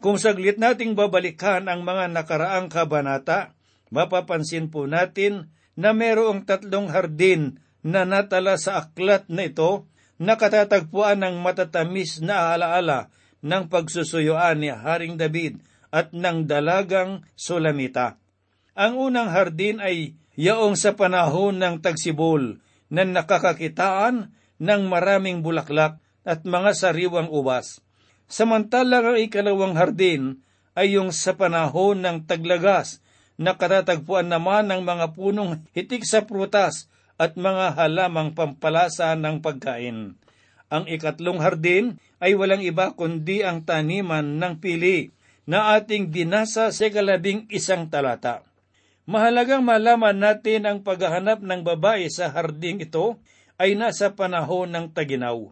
Kung 0.01 0.17
saglit 0.17 0.57
nating 0.57 0.97
babalikan 0.97 1.69
ang 1.69 1.85
mga 1.85 2.09
nakaraang 2.15 2.71
kabanata, 2.73 3.53
mapapansin 3.93 4.73
po 4.73 4.89
natin 4.89 5.53
na 5.75 5.93
mayroong 5.93 6.47
tatlong 6.49 6.89
hardin 6.89 7.61
na 7.83 8.09
natala 8.09 8.57
sa 8.57 8.81
aklat 8.87 9.27
na 9.29 9.51
ito 9.51 9.91
na 10.19 10.35
katatagpuan 10.35 11.23
ng 11.23 11.37
matatamis 11.43 12.23
na 12.23 12.55
alaala 12.55 13.11
ng 13.43 13.71
pagsusuyuan 13.71 14.59
ni 14.59 14.71
Haring 14.71 15.15
David 15.15 15.63
at 15.89 16.13
ng 16.13 16.45
dalagang 16.45 17.25
Sulamita. 17.35 18.21
Ang 18.79 19.11
unang 19.11 19.29
hardin 19.33 19.83
ay 19.83 20.15
yaong 20.39 20.79
sa 20.79 20.95
panahon 20.95 21.59
ng 21.59 21.83
tagsibol 21.83 22.63
na 22.89 23.03
nakakakitaan 23.03 24.31
ng 24.63 24.83
maraming 24.87 25.43
bulaklak 25.43 25.99
at 26.23 26.47
mga 26.47 26.77
sariwang 26.77 27.27
ubas. 27.33 27.83
Samantalang 28.29 29.17
ang 29.17 29.19
ikalawang 29.19 29.75
hardin 29.75 30.45
ay 30.79 30.95
yung 30.95 31.11
sa 31.11 31.35
panahon 31.35 32.05
ng 32.05 32.29
taglagas 32.29 33.03
na 33.41 33.57
katatagpuan 33.57 34.29
naman 34.29 34.69
ng 34.69 34.83
mga 34.85 35.17
punong 35.17 35.65
hitik 35.75 36.05
sa 36.05 36.23
prutas 36.23 36.87
at 37.19 37.35
mga 37.35 37.75
halamang 37.75 38.31
pampalasa 38.37 39.15
ng 39.19 39.43
pagkain. 39.43 40.15
Ang 40.69 40.85
ikatlong 40.87 41.41
hardin 41.41 41.97
ay 42.21 42.37
walang 42.37 42.61
iba 42.61 42.93
kundi 42.95 43.43
ang 43.43 43.65
taniman 43.65 44.39
ng 44.39 44.61
pili 44.61 45.11
na 45.49 45.81
ating 45.81 46.13
binasa 46.13 46.69
sa 46.69 46.87
kalabing 46.93 47.49
isang 47.49 47.89
talata. 47.89 48.45
Mahalagang 49.09 49.65
malaman 49.65 50.21
natin 50.21 50.69
ang 50.69 50.85
paghahanap 50.85 51.41
ng 51.41 51.65
babae 51.65 52.05
sa 52.13 52.29
harding 52.29 52.85
ito 52.85 53.17
ay 53.57 53.73
nasa 53.73 54.13
panahon 54.13 54.69
ng 54.69 54.93
taginaw. 54.93 55.49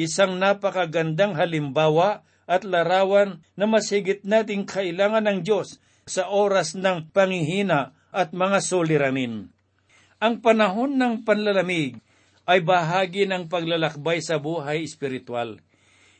Isang 0.00 0.40
napakagandang 0.40 1.36
halimbawa 1.36 2.24
at 2.48 2.64
larawan 2.64 3.44
na 3.52 3.68
masigit 3.68 4.24
nating 4.24 4.64
kailangan 4.64 5.28
ng 5.28 5.38
Diyos 5.44 5.76
sa 6.08 6.32
oras 6.32 6.72
ng 6.72 7.12
pangihina 7.12 7.92
at 8.16 8.32
mga 8.32 8.64
suliranin. 8.64 9.52
Ang 10.24 10.40
panahon 10.40 10.96
ng 10.96 11.28
panlalamig 11.28 12.00
ay 12.48 12.64
bahagi 12.64 13.28
ng 13.28 13.52
paglalakbay 13.52 14.24
sa 14.24 14.40
buhay 14.40 14.80
espiritual. 14.80 15.60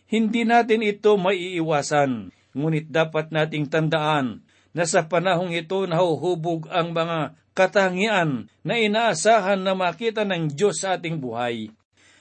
Hindi 0.05 0.45
natin 0.45 0.85
ito 0.85 1.17
maiiwasan, 1.17 2.29
ngunit 2.55 2.89
dapat 2.89 3.35
nating 3.35 3.69
tandaan 3.69 4.47
na 4.75 4.87
sa 4.87 5.07
panahong 5.07 5.55
ito 5.55 5.87
nahuhubog 5.87 6.67
ang 6.71 6.91
mga 6.91 7.39
katangian 7.55 8.51
na 8.67 8.75
inaasahan 8.75 9.63
na 9.63 9.79
makita 9.79 10.27
ng 10.27 10.51
Diyos 10.51 10.83
sa 10.83 10.99
ating 10.99 11.23
buhay. 11.23 11.71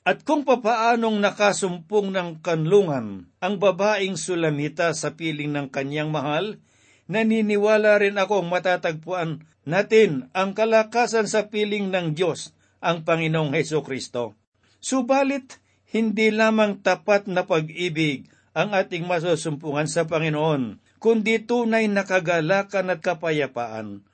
At 0.04 0.28
kung 0.28 0.44
papaanong 0.44 1.18
nakasumpong 1.24 2.12
ng 2.12 2.30
kanlungan 2.44 3.32
ang 3.40 3.56
babaeng 3.56 4.20
sulamita 4.20 4.92
sa 4.92 5.16
piling 5.16 5.50
ng 5.56 5.68
kanyang 5.72 6.12
mahal, 6.12 6.60
naniniwala 7.08 8.04
rin 8.04 8.20
akong 8.20 8.52
matatagpuan 8.52 9.48
natin 9.64 10.28
ang 10.36 10.52
kalakasan 10.52 11.26
sa 11.26 11.48
piling 11.48 11.88
ng 11.88 12.20
Diyos, 12.20 12.52
ang 12.84 13.08
Panginoong 13.08 13.56
Heso 13.56 13.80
Kristo. 13.80 14.36
Subalit, 14.84 15.64
hindi 15.96 16.36
lamang 16.36 16.84
tapat 16.84 17.32
na 17.32 17.48
pag-ibig 17.48 18.28
ang 18.54 18.74
ating 18.74 19.10
masusumpungan 19.10 19.90
sa 19.90 20.06
Panginoon, 20.06 20.78
kundi 21.02 21.42
tunay 21.42 21.90
na 21.90 22.06
kagalakan 22.06 22.94
at 22.94 23.00
kapayapaan. 23.02 24.06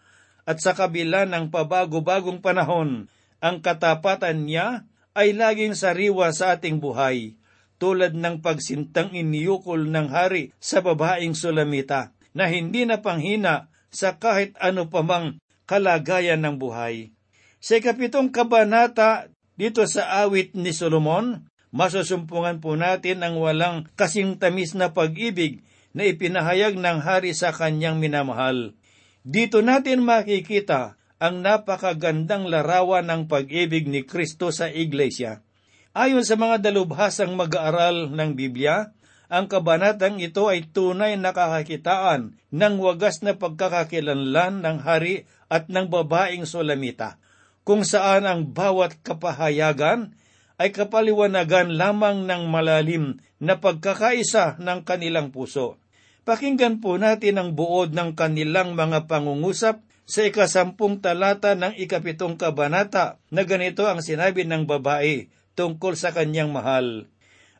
At 0.47 0.63
sa 0.63 0.73
kabila 0.73 1.27
ng 1.27 1.51
pabago-bagong 1.53 2.41
panahon, 2.41 3.11
ang 3.43 3.57
katapatan 3.61 4.47
niya 4.47 4.87
ay 5.13 5.35
laging 5.35 5.75
sariwa 5.75 6.31
sa 6.31 6.55
ating 6.57 6.79
buhay, 6.79 7.35
tulad 7.79 8.15
ng 8.15 8.43
pagsintang 8.43 9.15
iniyukol 9.15 9.87
ng 9.87 10.07
hari 10.11 10.51
sa 10.59 10.83
babaeng 10.83 11.35
sulamita 11.35 12.15
na 12.35 12.47
hindi 12.47 12.83
na 12.87 12.99
panghina 12.99 13.71
sa 13.89 14.15
kahit 14.19 14.55
ano 14.59 14.87
pamang 14.87 15.39
kalagayan 15.67 16.41
ng 16.43 16.55
buhay. 16.59 17.11
Sa 17.59 17.75
kapitong 17.79 18.31
kabanata 18.31 19.27
dito 19.59 19.83
sa 19.83 20.23
awit 20.23 20.55
ni 20.55 20.71
Solomon, 20.71 21.48
masusumpungan 21.69 22.61
po 22.61 22.73
natin 22.77 23.21
ang 23.21 23.37
walang 23.37 23.89
kasing 23.97 24.37
tamis 24.41 24.73
na 24.73 24.93
pag-ibig 24.93 25.61
na 25.93 26.05
ipinahayag 26.05 26.77
ng 26.77 26.99
hari 27.01 27.33
sa 27.33 27.49
kanyang 27.49 27.97
minamahal. 27.97 28.77
Dito 29.25 29.61
natin 29.61 30.05
makikita 30.05 30.97
ang 31.19 31.43
napakagandang 31.43 32.47
larawan 32.47 33.03
ng 33.11 33.21
pag-ibig 33.27 33.85
ni 33.91 34.07
Kristo 34.07 34.55
sa 34.55 34.71
Iglesia. 34.71 35.43
Ayon 35.91 36.23
sa 36.23 36.39
mga 36.39 36.63
dalubhasang 36.63 37.35
mag-aaral 37.35 38.13
ng 38.13 38.31
Biblia, 38.37 38.95
ang 39.29 39.45
kabanatang 39.45 40.17
ito 40.17 40.49
ay 40.49 40.65
tunay 40.71 41.13
na 41.19 41.35
kakakitaan 41.35 42.39
ng 42.49 42.75
wagas 42.81 43.21
na 43.21 43.37
pagkakakilanlan 43.37 44.65
ng 44.65 44.77
hari 44.81 45.29
at 45.51 45.69
ng 45.69 45.85
babaeng 45.91 46.49
Solamita, 46.49 47.21
kung 47.61 47.85
saan 47.85 48.25
ang 48.25 48.49
bawat 48.49 48.97
kapahayagan 49.05 50.17
ay 50.59 50.75
kapaliwanagan 50.75 51.79
lamang 51.79 52.27
ng 52.27 52.51
malalim 52.51 53.23
na 53.39 53.63
pagkakaisa 53.63 54.59
ng 54.59 54.83
kanilang 54.83 55.31
puso. 55.31 55.79
Pakinggan 56.27 56.83
po 56.83 56.99
natin 56.99 57.39
ang 57.39 57.49
buod 57.55 57.95
ng 57.95 58.13
kanilang 58.13 58.75
mga 58.75 59.07
pangungusap 59.07 59.81
sa 60.03 60.21
ikasampung 60.27 60.99
talata 60.99 61.55
ng 61.55 61.79
ikapitong 61.79 62.35
kabanata 62.35 63.23
na 63.31 63.47
ganito 63.47 63.87
ang 63.87 64.03
sinabi 64.03 64.43
ng 64.43 64.67
babae 64.67 65.31
tungkol 65.55 65.95
sa 65.95 66.11
kanyang 66.11 66.51
mahal. 66.51 67.07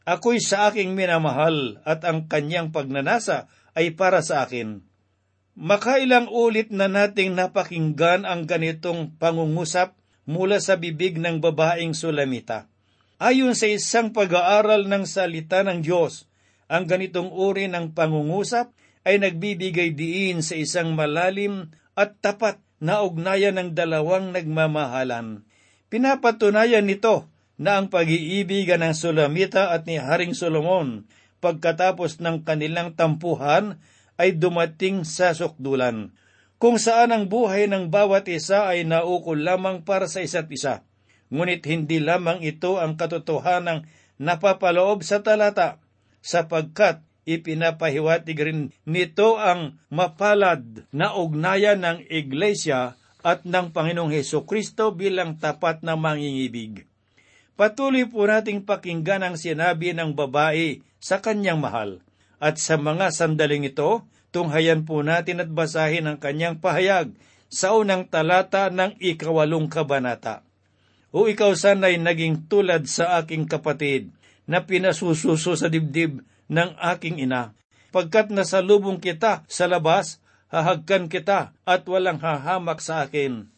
Ako'y 0.04 0.44
sa 0.44 0.68
aking 0.68 0.98
minamahal 0.98 1.80
at 1.88 2.04
ang 2.04 2.28
kanyang 2.28 2.74
pagnanasa 2.74 3.48
ay 3.78 3.96
para 3.96 4.26
sa 4.26 4.44
akin. 4.44 4.82
Makailang 5.54 6.28
ulit 6.32 6.74
na 6.74 6.90
nating 6.90 7.38
napakinggan 7.38 8.26
ang 8.26 8.50
ganitong 8.50 9.14
pangungusap 9.22 9.94
mula 10.26 10.58
sa 10.58 10.82
bibig 10.82 11.22
ng 11.22 11.38
babaeng 11.38 11.94
Sulamita. 11.94 12.66
Ayon 13.20 13.52
sa 13.52 13.68
isang 13.68 14.16
pag-aaral 14.16 14.88
ng 14.88 15.04
salita 15.04 15.60
ng 15.68 15.84
Diyos, 15.84 16.32
ang 16.72 16.88
ganitong 16.88 17.36
uri 17.36 17.68
ng 17.68 17.92
pangungusap 17.92 18.72
ay 19.04 19.20
nagbibigay 19.20 19.92
diin 19.92 20.40
sa 20.40 20.56
isang 20.56 20.96
malalim 20.96 21.68
at 22.00 22.16
tapat 22.24 22.64
na 22.80 23.04
ugnayan 23.04 23.60
ng 23.60 23.76
dalawang 23.76 24.32
nagmamahalan. 24.32 25.44
Pinapatunayan 25.92 26.88
nito 26.88 27.28
na 27.60 27.76
ang 27.76 27.92
pag-iibigan 27.92 28.80
ng 28.88 28.96
Sulamita 28.96 29.76
at 29.76 29.84
ni 29.84 30.00
Haring 30.00 30.32
Solomon 30.32 31.04
pagkatapos 31.44 32.24
ng 32.24 32.48
kanilang 32.48 32.96
tampuhan 32.96 33.84
ay 34.16 34.40
dumating 34.40 35.04
sa 35.04 35.36
sukdulan, 35.36 36.16
kung 36.56 36.80
saan 36.80 37.12
ang 37.12 37.28
buhay 37.28 37.68
ng 37.68 37.92
bawat 37.92 38.32
isa 38.32 38.72
ay 38.72 38.88
naukol 38.88 39.44
lamang 39.44 39.84
para 39.84 40.08
sa 40.08 40.24
isa't 40.24 40.48
isa. 40.48 40.88
Ngunit 41.30 41.66
hindi 41.70 42.02
lamang 42.02 42.42
ito 42.42 42.82
ang 42.82 42.98
katotohanang 42.98 43.86
napapaloob 44.18 45.06
sa 45.06 45.22
talata, 45.22 45.78
sapagkat 46.20 47.06
ipinapahiwatig 47.30 48.38
rin 48.42 48.62
nito 48.90 49.38
ang 49.38 49.78
mapalad 49.94 50.90
na 50.90 51.14
ugnayan 51.14 51.86
ng 51.86 51.98
Iglesia 52.10 52.98
at 53.22 53.46
ng 53.46 53.70
Panginoong 53.70 54.10
Heso 54.10 54.44
Kristo 54.48 54.90
bilang 54.96 55.38
tapat 55.38 55.86
na 55.86 55.94
mangingibig. 55.94 56.90
Patuloy 57.60 58.08
po 58.08 58.24
nating 58.24 58.64
pakinggan 58.64 59.22
ang 59.22 59.36
sinabi 59.36 59.92
ng 59.92 60.16
babae 60.16 60.80
sa 60.98 61.20
kanyang 61.20 61.60
mahal. 61.60 62.00
At 62.40 62.56
sa 62.56 62.80
mga 62.80 63.12
sandaling 63.12 63.68
ito, 63.68 64.08
tunghayan 64.32 64.88
po 64.88 65.04
natin 65.04 65.44
at 65.44 65.52
basahin 65.52 66.08
ang 66.08 66.18
kanyang 66.24 66.64
pahayag 66.64 67.12
sa 67.52 67.76
unang 67.76 68.08
talata 68.08 68.72
ng 68.72 68.96
ikawalong 69.04 69.68
kabanata. 69.68 70.48
O 71.10 71.26
ikaw 71.26 71.58
sana'y 71.58 71.98
naging 71.98 72.46
tulad 72.46 72.86
sa 72.86 73.18
aking 73.22 73.50
kapatid 73.50 74.14
na 74.46 74.66
pinasususo 74.66 75.58
sa 75.58 75.66
dibdib 75.70 76.22
ng 76.50 76.70
aking 76.94 77.22
ina. 77.22 77.58
Pagkat 77.90 78.30
nasalubong 78.30 79.02
kita 79.02 79.42
sa 79.50 79.66
labas, 79.66 80.22
hahagkan 80.54 81.10
kita 81.10 81.54
at 81.66 81.82
walang 81.90 82.22
hahamak 82.22 82.82
sa 82.82 83.06
akin. 83.06 83.50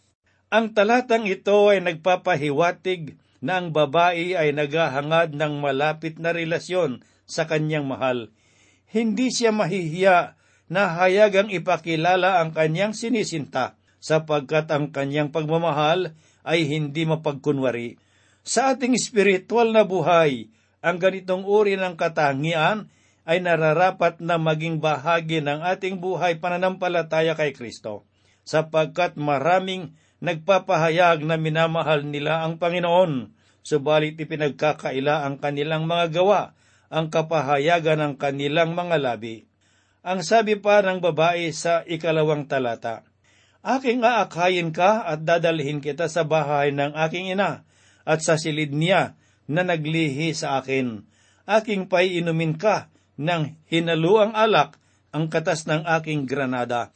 Ang 0.51 0.75
talatang 0.75 1.27
ito 1.27 1.71
ay 1.71 1.79
nagpapahiwatig 1.79 3.15
na 3.39 3.59
ang 3.59 3.71
babae 3.71 4.35
ay 4.35 4.51
naghahangad 4.55 5.35
ng 5.35 5.63
malapit 5.63 6.19
na 6.19 6.35
relasyon 6.35 7.03
sa 7.23 7.47
kanyang 7.47 7.87
mahal. 7.87 8.31
Hindi 8.91 9.31
siya 9.31 9.55
mahihiya 9.55 10.35
na 10.67 10.99
hayagang 10.99 11.47
ipakilala 11.51 12.43
ang 12.43 12.51
kanyang 12.51 12.91
sinisinta 12.91 13.79
sapagkat 14.03 14.67
ang 14.71 14.91
kanyang 14.91 15.31
pagmamahal 15.31 16.15
ay 16.45 16.65
hindi 16.65 17.05
mapagkunwari. 17.05 17.97
Sa 18.41 18.73
ating 18.73 18.97
espiritual 18.97 19.69
na 19.69 19.85
buhay, 19.85 20.49
ang 20.81 20.97
ganitong 20.97 21.45
uri 21.45 21.77
ng 21.77 21.93
katangian 21.93 22.89
ay 23.21 23.37
nararapat 23.37 24.17
na 24.17 24.41
maging 24.41 24.81
bahagi 24.81 25.45
ng 25.45 25.61
ating 25.61 26.01
buhay 26.01 26.41
pananampalataya 26.41 27.37
kay 27.37 27.53
Kristo, 27.53 28.09
sapagkat 28.41 29.13
maraming 29.13 29.93
nagpapahayag 30.21 31.21
na 31.21 31.37
minamahal 31.37 32.01
nila 32.01 32.41
ang 32.41 32.57
Panginoon, 32.57 33.29
subalit 33.61 34.17
ipinagkakaila 34.17 35.25
ang 35.25 35.37
kanilang 35.37 35.85
mga 35.85 36.21
gawa, 36.21 36.57
ang 36.89 37.13
kapahayagan 37.13 38.01
ng 38.01 38.13
kanilang 38.17 38.73
mga 38.73 38.97
labi. 38.97 39.45
Ang 40.01 40.25
sabi 40.25 40.57
pa 40.57 40.81
ng 40.81 40.97
babae 40.97 41.53
sa 41.53 41.85
ikalawang 41.85 42.49
talata, 42.49 43.05
Aking 43.61 44.01
aakayin 44.01 44.73
ka 44.73 45.05
at 45.05 45.21
dadalhin 45.21 45.85
kita 45.85 46.09
sa 46.09 46.25
bahay 46.25 46.73
ng 46.73 46.97
aking 46.97 47.37
ina 47.37 47.61
at 48.01 48.25
sa 48.25 48.33
silid 48.33 48.73
niya 48.73 49.13
na 49.45 49.61
naglihi 49.61 50.33
sa 50.33 50.57
akin. 50.57 51.05
Aking 51.45 51.85
paiinumin 51.85 52.57
ka 52.57 52.89
ng 53.21 53.53
hinaluang 53.69 54.33
alak 54.33 54.81
ang 55.13 55.29
katas 55.29 55.69
ng 55.69 55.85
aking 55.85 56.25
granada. 56.25 56.89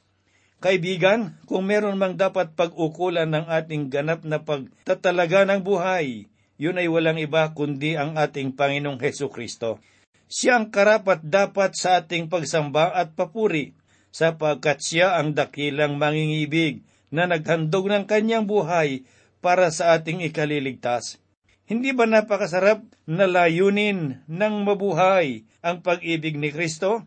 Kaibigan, 0.58 1.38
kung 1.46 1.70
meron 1.70 2.02
mang 2.02 2.18
dapat 2.18 2.58
pag-ukulan 2.58 3.30
ng 3.30 3.46
ating 3.46 3.94
ganap 3.94 4.26
na 4.26 4.42
pagtatalaga 4.42 5.46
ng 5.46 5.62
buhay, 5.62 6.26
yun 6.58 6.80
ay 6.82 6.90
walang 6.90 7.22
iba 7.22 7.46
kundi 7.54 7.94
ang 7.94 8.18
ating 8.18 8.58
Panginoong 8.58 8.98
Heso 8.98 9.30
Kristo. 9.30 9.78
Siya 10.26 10.58
ang 10.58 10.74
karapat 10.74 11.22
dapat 11.22 11.78
sa 11.78 12.02
ating 12.02 12.26
pagsamba 12.32 12.90
at 12.96 13.14
papuri, 13.14 13.78
sapagkat 14.16 14.80
siya 14.80 15.20
ang 15.20 15.36
dakilang 15.36 16.00
mangingibig 16.00 16.88
na 17.12 17.28
naghandog 17.28 17.92
ng 17.92 18.08
kanyang 18.08 18.48
buhay 18.48 19.04
para 19.44 19.68
sa 19.76 20.00
ating 20.00 20.24
ikaliligtas. 20.24 21.20
Hindi 21.68 21.92
ba 21.92 22.08
napakasarap 22.08 22.80
na 23.12 23.28
layunin 23.28 24.24
ng 24.24 24.56
mabuhay 24.64 25.44
ang 25.60 25.84
pag-ibig 25.84 26.40
ni 26.40 26.48
Kristo? 26.56 27.04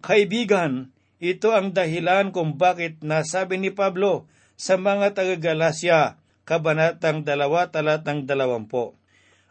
Kaibigan, 0.00 0.96
ito 1.20 1.52
ang 1.52 1.76
dahilan 1.76 2.32
kung 2.32 2.56
bakit 2.56 3.04
nasabi 3.04 3.60
ni 3.60 3.68
Pablo 3.68 4.24
sa 4.56 4.80
mga 4.80 5.12
taga-Galasya, 5.12 6.16
Kabanatang 6.46 7.26
2, 7.26 7.74
talatang 7.74 8.24
20. 8.24 8.96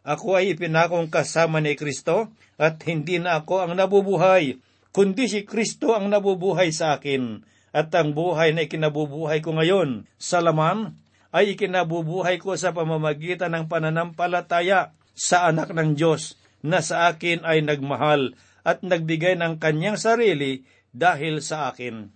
Ako 0.06 0.28
ay 0.39 0.56
ipinakong 0.56 1.12
kasama 1.12 1.60
ni 1.62 1.76
Kristo 1.78 2.32
at 2.56 2.82
hindi 2.88 3.20
na 3.20 3.44
ako 3.44 3.68
ang 3.68 3.74
nabubuhay, 3.76 4.58
kundi 4.95 5.27
si 5.27 5.43
Kristo 5.43 5.91
ang 5.91 6.08
nabubuhay 6.08 6.71
sa 6.71 6.95
akin. 6.95 7.43
At 7.75 7.91
ang 7.91 8.15
buhay 8.15 8.55
na 8.55 8.63
ikinabubuhay 8.63 9.43
ko 9.43 9.51
ngayon 9.60 10.08
sa 10.15 10.39
laman 10.39 10.95
ay 11.36 11.60
ikinabubuhay 11.60 12.39
ko 12.39 12.55
sa 12.55 12.71
pamamagitan 12.71 13.51
ng 13.51 13.67
pananampalataya 13.67 14.95
sa 15.12 15.51
anak 15.51 15.75
ng 15.75 15.99
Diyos 15.99 16.39
na 16.63 16.79
sa 16.79 17.12
akin 17.12 17.43
ay 17.43 17.67
nagmahal 17.67 18.39
at 18.63 18.79
nagbigay 18.88 19.36
ng 19.36 19.60
kanyang 19.60 19.99
sarili 19.99 20.63
dahil 20.95 21.43
sa 21.43 21.67
akin. 21.67 22.15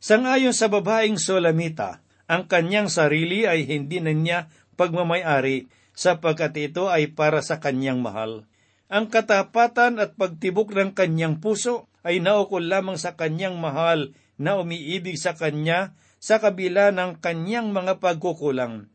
Sangayon 0.00 0.56
sa 0.56 0.72
babaeng 0.72 1.20
Solamita, 1.20 2.00
ang 2.24 2.48
kanyang 2.48 2.88
sarili 2.88 3.44
ay 3.44 3.68
hindi 3.68 4.00
na 4.00 4.16
niya 4.16 4.48
pagmamayari 4.80 5.68
sapagkat 5.92 6.56
ito 6.56 6.88
ay 6.88 7.12
para 7.12 7.44
sa 7.44 7.60
kanyang 7.60 8.00
mahal. 8.00 8.48
Ang 8.88 9.12
katapatan 9.12 10.00
at 10.00 10.16
pagtibok 10.16 10.72
ng 10.72 10.96
kanyang 10.96 11.44
puso 11.44 11.92
ay 12.04 12.20
naukol 12.20 12.68
lamang 12.68 13.00
sa 13.00 13.16
kanyang 13.16 13.56
mahal 13.56 14.12
na 14.36 14.60
umiibig 14.60 15.16
sa 15.16 15.32
kanya 15.34 15.96
sa 16.20 16.38
kabila 16.38 16.92
ng 16.92 17.20
kanyang 17.20 17.72
mga 17.72 18.00
pagkukulang. 18.00 18.92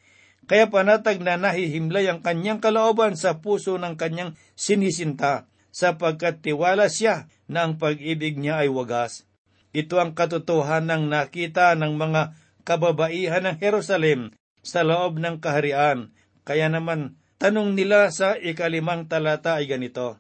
Kaya 0.50 0.66
panatag 0.70 1.22
na 1.22 1.38
nahihimlay 1.38 2.10
ang 2.10 2.26
kanyang 2.26 2.58
kalooban 2.58 3.14
sa 3.14 3.38
puso 3.38 3.78
ng 3.78 3.94
kanyang 4.02 4.34
sinisinta, 4.58 5.46
sapagkat 5.70 6.42
tiwala 6.42 6.90
siya 6.90 7.30
na 7.46 7.70
ang 7.70 7.78
pag-ibig 7.78 8.38
niya 8.42 8.66
ay 8.66 8.70
wagas. 8.74 9.30
Ito 9.70 10.02
ang 10.02 10.18
katotohanan 10.18 11.06
ng 11.06 11.14
nakita 11.14 11.78
ng 11.78 11.94
mga 11.94 12.34
kababaihan 12.66 13.46
ng 13.46 13.58
Jerusalem 13.62 14.34
sa 14.66 14.82
loob 14.82 15.22
ng 15.22 15.38
kaharian. 15.38 16.10
Kaya 16.42 16.66
naman, 16.66 17.22
tanong 17.38 17.78
nila 17.78 18.10
sa 18.10 18.34
ikalimang 18.34 19.06
talata 19.06 19.62
ay 19.62 19.70
ganito, 19.70 20.18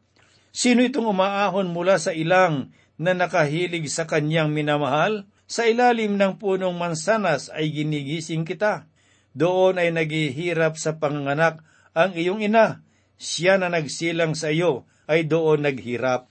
Sino 0.59 0.83
itong 0.83 1.15
umaahon 1.15 1.71
mula 1.71 1.95
sa 2.03 2.11
ilang 2.11 2.75
na 2.99 3.15
nakahilig 3.15 3.87
sa 3.87 4.03
kanyang 4.03 4.51
minamahal? 4.51 5.23
Sa 5.47 5.63
ilalim 5.63 6.19
ng 6.19 6.35
punong 6.35 6.75
mansanas 6.75 7.47
ay 7.55 7.71
ginigising 7.71 8.43
kita. 8.43 8.91
Doon 9.31 9.79
ay 9.79 9.95
naghihirap 9.95 10.75
sa 10.75 10.99
panganganak 10.99 11.63
ang 11.95 12.11
iyong 12.11 12.43
ina. 12.43 12.83
Siya 13.15 13.55
na 13.55 13.71
nagsilang 13.71 14.35
sa 14.35 14.51
iyo 14.51 14.83
ay 15.07 15.31
doon 15.31 15.63
naghirap. 15.63 16.27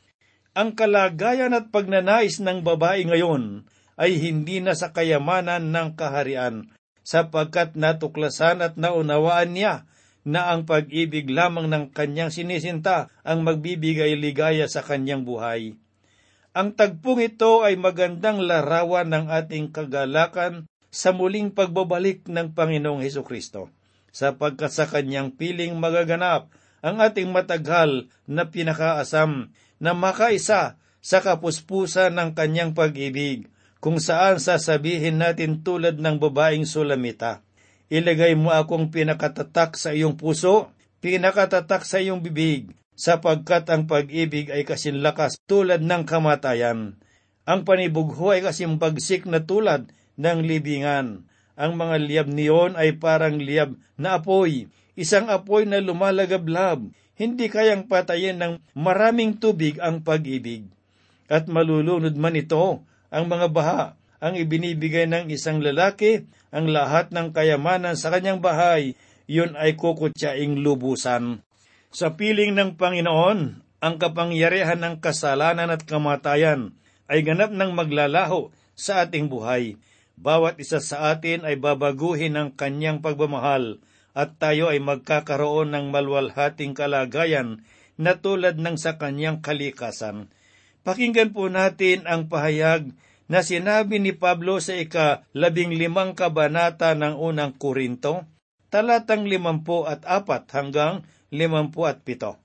Ang 0.52 0.76
kalagayan 0.76 1.56
at 1.56 1.72
pagnanais 1.72 2.36
ng 2.44 2.60
babae 2.60 3.08
ngayon 3.08 3.64
ay 3.96 4.20
hindi 4.20 4.60
na 4.60 4.76
sa 4.76 4.92
kayamanan 4.92 5.72
ng 5.72 5.96
kaharian, 5.96 6.68
sapagkat 7.00 7.80
natuklasan 7.80 8.60
at 8.60 8.76
naunawaan 8.76 9.56
niya 9.56 9.88
na 10.28 10.52
ang 10.52 10.68
pag-ibig 10.68 11.32
lamang 11.32 11.72
ng 11.72 11.84
kanyang 11.96 12.28
sinisinta 12.28 13.08
ang 13.24 13.40
magbibigay 13.40 14.12
ligaya 14.12 14.68
sa 14.68 14.84
kanyang 14.84 15.24
buhay. 15.24 15.80
Ang 16.52 16.76
tagpong 16.76 17.24
ito 17.24 17.64
ay 17.64 17.80
magandang 17.80 18.44
larawan 18.44 19.08
ng 19.08 19.32
ating 19.32 19.72
kagalakan 19.72 20.68
sa 20.92 21.16
muling 21.16 21.56
pagbabalik 21.56 22.28
ng 22.28 22.52
Panginoong 22.52 23.00
Heso 23.00 23.24
Kristo, 23.24 23.72
sapagkat 24.12 24.68
sa 24.68 24.84
kanyang 24.84 25.32
piling 25.32 25.76
magaganap 25.80 26.52
ang 26.84 27.00
ating 27.00 27.32
matagal 27.32 28.12
na 28.28 28.48
pinakaasam 28.52 29.52
na 29.80 29.96
makaisa 29.96 30.76
sa 30.98 31.18
kapuspusan 31.24 32.12
ng 32.12 32.30
kanyang 32.36 32.76
pag-ibig, 32.76 33.48
kung 33.78 34.02
saan 34.02 34.42
sasabihin 34.42 35.22
natin 35.22 35.62
tulad 35.62 36.02
ng 36.02 36.18
babaeng 36.18 36.66
sulamita, 36.66 37.46
Ilagay 37.88 38.36
mo 38.36 38.52
akong 38.52 38.92
pinakatatak 38.92 39.80
sa 39.80 39.96
iyong 39.96 40.20
puso, 40.20 40.68
pinakatatak 41.00 41.88
sa 41.88 41.96
iyong 41.96 42.20
bibig, 42.20 42.76
sapagkat 42.92 43.64
ang 43.72 43.88
pag-ibig 43.88 44.52
ay 44.52 44.68
kasinlakas 44.68 45.40
tulad 45.48 45.80
ng 45.80 46.04
kamatayan. 46.04 47.00
Ang 47.48 47.60
panibugho 47.64 48.36
ay 48.36 48.44
bagsik 48.44 49.24
na 49.24 49.40
tulad 49.40 49.88
ng 50.20 50.38
libingan. 50.44 51.24
Ang 51.56 51.72
mga 51.80 51.96
liyab 52.04 52.28
niyon 52.28 52.76
ay 52.76 53.00
parang 53.00 53.40
liyab 53.40 53.72
na 53.96 54.20
apoy, 54.20 54.68
isang 54.92 55.32
apoy 55.32 55.64
na 55.64 55.80
lumalagablab, 55.80 56.92
hindi 57.16 57.46
kayang 57.48 57.88
patayin 57.88 58.36
ng 58.36 58.54
maraming 58.76 59.40
tubig 59.40 59.80
ang 59.80 60.04
pag-ibig. 60.04 60.68
At 61.24 61.48
malulunod 61.48 62.14
man 62.20 62.36
ito 62.36 62.84
ang 63.08 63.24
mga 63.32 63.48
baha, 63.48 63.82
ang 64.20 64.34
ibinibigay 64.36 65.08
ng 65.08 65.32
isang 65.32 65.64
lalaki, 65.64 66.28
ang 66.48 66.72
lahat 66.72 67.12
ng 67.12 67.36
kayamanan 67.36 67.94
sa 67.96 68.08
kanyang 68.08 68.40
bahay, 68.40 68.96
yun 69.28 69.52
ay 69.60 69.76
kukutsaing 69.76 70.64
lubusan. 70.64 71.44
Sa 71.92 72.16
piling 72.16 72.56
ng 72.56 72.80
Panginoon, 72.80 73.40
ang 73.78 73.94
kapangyarihan 74.00 74.80
ng 74.80 74.98
kasalanan 74.98 75.70
at 75.70 75.84
kamatayan 75.84 76.74
ay 77.06 77.22
ganap 77.22 77.52
ng 77.54 77.72
maglalaho 77.72 78.50
sa 78.74 79.06
ating 79.06 79.30
buhay. 79.30 79.78
Bawat 80.18 80.58
isa 80.58 80.82
sa 80.82 81.14
atin 81.14 81.46
ay 81.46 81.54
babaguhin 81.60 82.34
ng 82.34 82.48
kanyang 82.58 82.98
pagmamahal 82.98 83.78
at 84.18 84.34
tayo 84.42 84.66
ay 84.66 84.82
magkakaroon 84.82 85.70
ng 85.70 85.94
malwalhating 85.94 86.74
kalagayan 86.74 87.62
na 87.94 88.18
tulad 88.18 88.58
ng 88.58 88.74
sa 88.74 88.98
kanyang 88.98 89.38
kalikasan. 89.38 90.26
Pakinggan 90.82 91.30
po 91.30 91.46
natin 91.46 92.02
ang 92.08 92.26
pahayag 92.26 92.90
na 93.28 93.44
sinabi 93.44 94.00
ni 94.00 94.16
Pablo 94.16 94.58
sa 94.58 94.72
ika-labing 94.72 95.76
limang 95.76 96.16
kabanata 96.16 96.96
ng 96.96 97.20
unang 97.20 97.52
Korinto, 97.54 98.24
talatang 98.72 99.28
limampu 99.28 99.84
at 99.84 100.04
apat 100.08 100.48
hanggang 100.56 101.04
limampu 101.28 101.84
at 101.84 102.00
pito. 102.04 102.40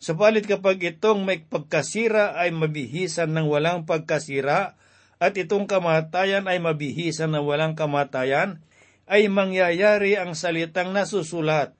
Subalit 0.00 0.48
kapag 0.48 0.80
itong 0.80 1.24
may 1.24 1.44
pagkasira 1.44 2.36
ay 2.36 2.52
mabihisan 2.52 3.32
ng 3.36 3.48
walang 3.48 3.84
pagkasira, 3.84 4.76
at 5.20 5.36
itong 5.36 5.68
kamatayan 5.68 6.48
ay 6.48 6.56
mabihisan 6.56 7.36
ng 7.36 7.44
walang 7.44 7.76
kamatayan, 7.76 8.64
ay 9.04 9.28
mangyayari 9.28 10.16
ang 10.16 10.32
salitang 10.32 10.96
nasusulat. 10.96 11.76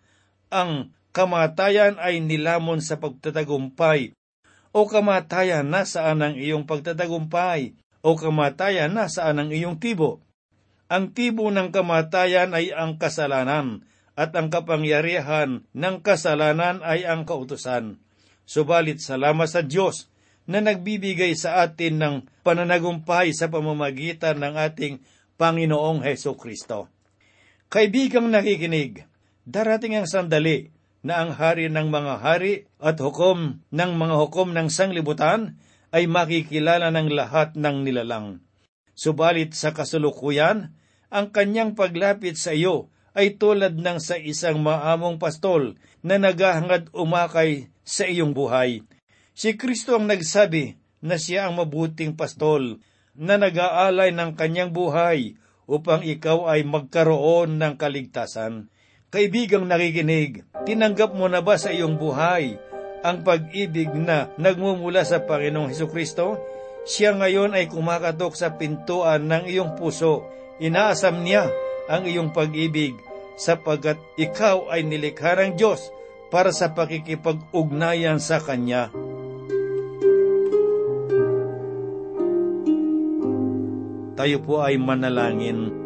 Ang 0.52 0.92
kamatayan 1.16 1.96
ay 1.96 2.20
nilamon 2.20 2.84
sa 2.84 3.00
pagtatagumpay. 3.00 4.12
O 4.76 4.84
kamatayan, 4.84 5.64
nasaan 5.72 6.20
ang 6.20 6.34
iyong 6.36 6.68
pagtatagumpay? 6.68 7.79
O 8.00 8.16
kamatayan, 8.16 8.96
nasaan 8.96 9.44
ang 9.44 9.50
iyong 9.52 9.76
tibo? 9.76 10.24
Ang 10.88 11.12
tibo 11.12 11.52
ng 11.52 11.68
kamatayan 11.70 12.56
ay 12.56 12.72
ang 12.72 12.96
kasalanan, 12.96 13.84
at 14.16 14.34
ang 14.36 14.52
kapangyarihan 14.52 15.64
ng 15.72 15.96
kasalanan 16.04 16.84
ay 16.84 17.08
ang 17.08 17.24
kautusan. 17.24 18.00
Subalit 18.44 19.00
salamat 19.00 19.48
sa 19.48 19.62
Diyos 19.62 20.10
na 20.50 20.58
nagbibigay 20.58 21.32
sa 21.38 21.62
atin 21.62 22.02
ng 22.02 22.14
pananagumpay 22.42 23.30
sa 23.30 23.46
pamamagitan 23.46 24.42
ng 24.42 24.54
ating 24.58 24.98
Panginoong 25.38 26.02
Heso 26.02 26.34
Kristo. 26.34 26.90
Kaibigang 27.70 28.28
nakikinig, 28.28 29.06
darating 29.46 29.94
ang 29.94 30.10
sandali 30.10 30.74
na 31.00 31.22
ang 31.22 31.32
hari 31.32 31.70
ng 31.70 31.88
mga 31.88 32.14
hari 32.20 32.66
at 32.82 32.98
hukom 33.00 33.62
ng 33.72 33.92
mga 33.94 34.14
hukom 34.20 34.52
ng 34.52 34.68
sanglibutan 34.68 35.56
ay 35.90 36.06
makikilala 36.06 36.90
ng 36.94 37.08
lahat 37.10 37.54
ng 37.58 37.86
nilalang. 37.86 38.42
Subalit 38.94 39.54
sa 39.54 39.74
kasulukuyan, 39.74 40.74
ang 41.10 41.26
kanyang 41.34 41.74
paglapit 41.74 42.38
sa 42.38 42.54
iyo 42.54 42.92
ay 43.14 43.38
tulad 43.38 43.74
ng 43.74 43.98
sa 43.98 44.14
isang 44.14 44.62
maamong 44.62 45.18
pastol 45.18 45.74
na 46.06 46.16
naghahangad 46.16 46.94
umakay 46.94 47.66
sa 47.82 48.06
iyong 48.06 48.30
buhay. 48.30 48.86
Si 49.34 49.58
Kristo 49.58 49.98
ang 49.98 50.06
nagsabi, 50.06 50.78
na 51.00 51.16
siya 51.16 51.48
ang 51.48 51.56
mabuting 51.56 52.12
pastol 52.12 52.78
na 53.16 53.40
nag-aalay 53.40 54.12
ng 54.12 54.36
kanyang 54.36 54.70
buhay 54.70 55.40
upang 55.64 56.04
ikaw 56.04 56.48
ay 56.52 56.62
magkaroon 56.62 57.56
ng 57.56 57.74
kaligtasan. 57.80 58.68
Kaibigang 59.10 59.66
nakikinig, 59.66 60.46
tinanggap 60.68 61.16
mo 61.16 61.26
na 61.26 61.42
ba 61.42 61.58
sa 61.58 61.74
iyong 61.74 61.98
buhay 61.98 62.69
ang 63.00 63.24
pag-ibig 63.24 63.88
na 63.92 64.28
nagmumula 64.36 65.04
sa 65.04 65.24
Panginoong 65.24 65.72
Heso 65.72 65.88
Kristo? 65.88 66.36
Siya 66.84 67.16
ngayon 67.16 67.56
ay 67.56 67.68
kumakatok 67.68 68.36
sa 68.36 68.56
pintuan 68.56 69.28
ng 69.28 69.48
iyong 69.48 69.76
puso. 69.76 70.24
Inaasam 70.60 71.24
niya 71.24 71.48
ang 71.88 72.04
iyong 72.04 72.32
pag-ibig 72.32 72.96
sapagkat 73.40 73.96
ikaw 74.20 74.68
ay 74.68 74.84
nilikha 74.84 75.36
ng 75.40 75.56
Diyos 75.56 75.88
para 76.28 76.52
sa 76.52 76.76
pakikipag-ugnayan 76.76 78.20
sa 78.20 78.38
Kanya. 78.38 78.92
Tayo 84.20 84.36
po 84.44 84.60
ay 84.60 84.76
manalangin. 84.76 85.79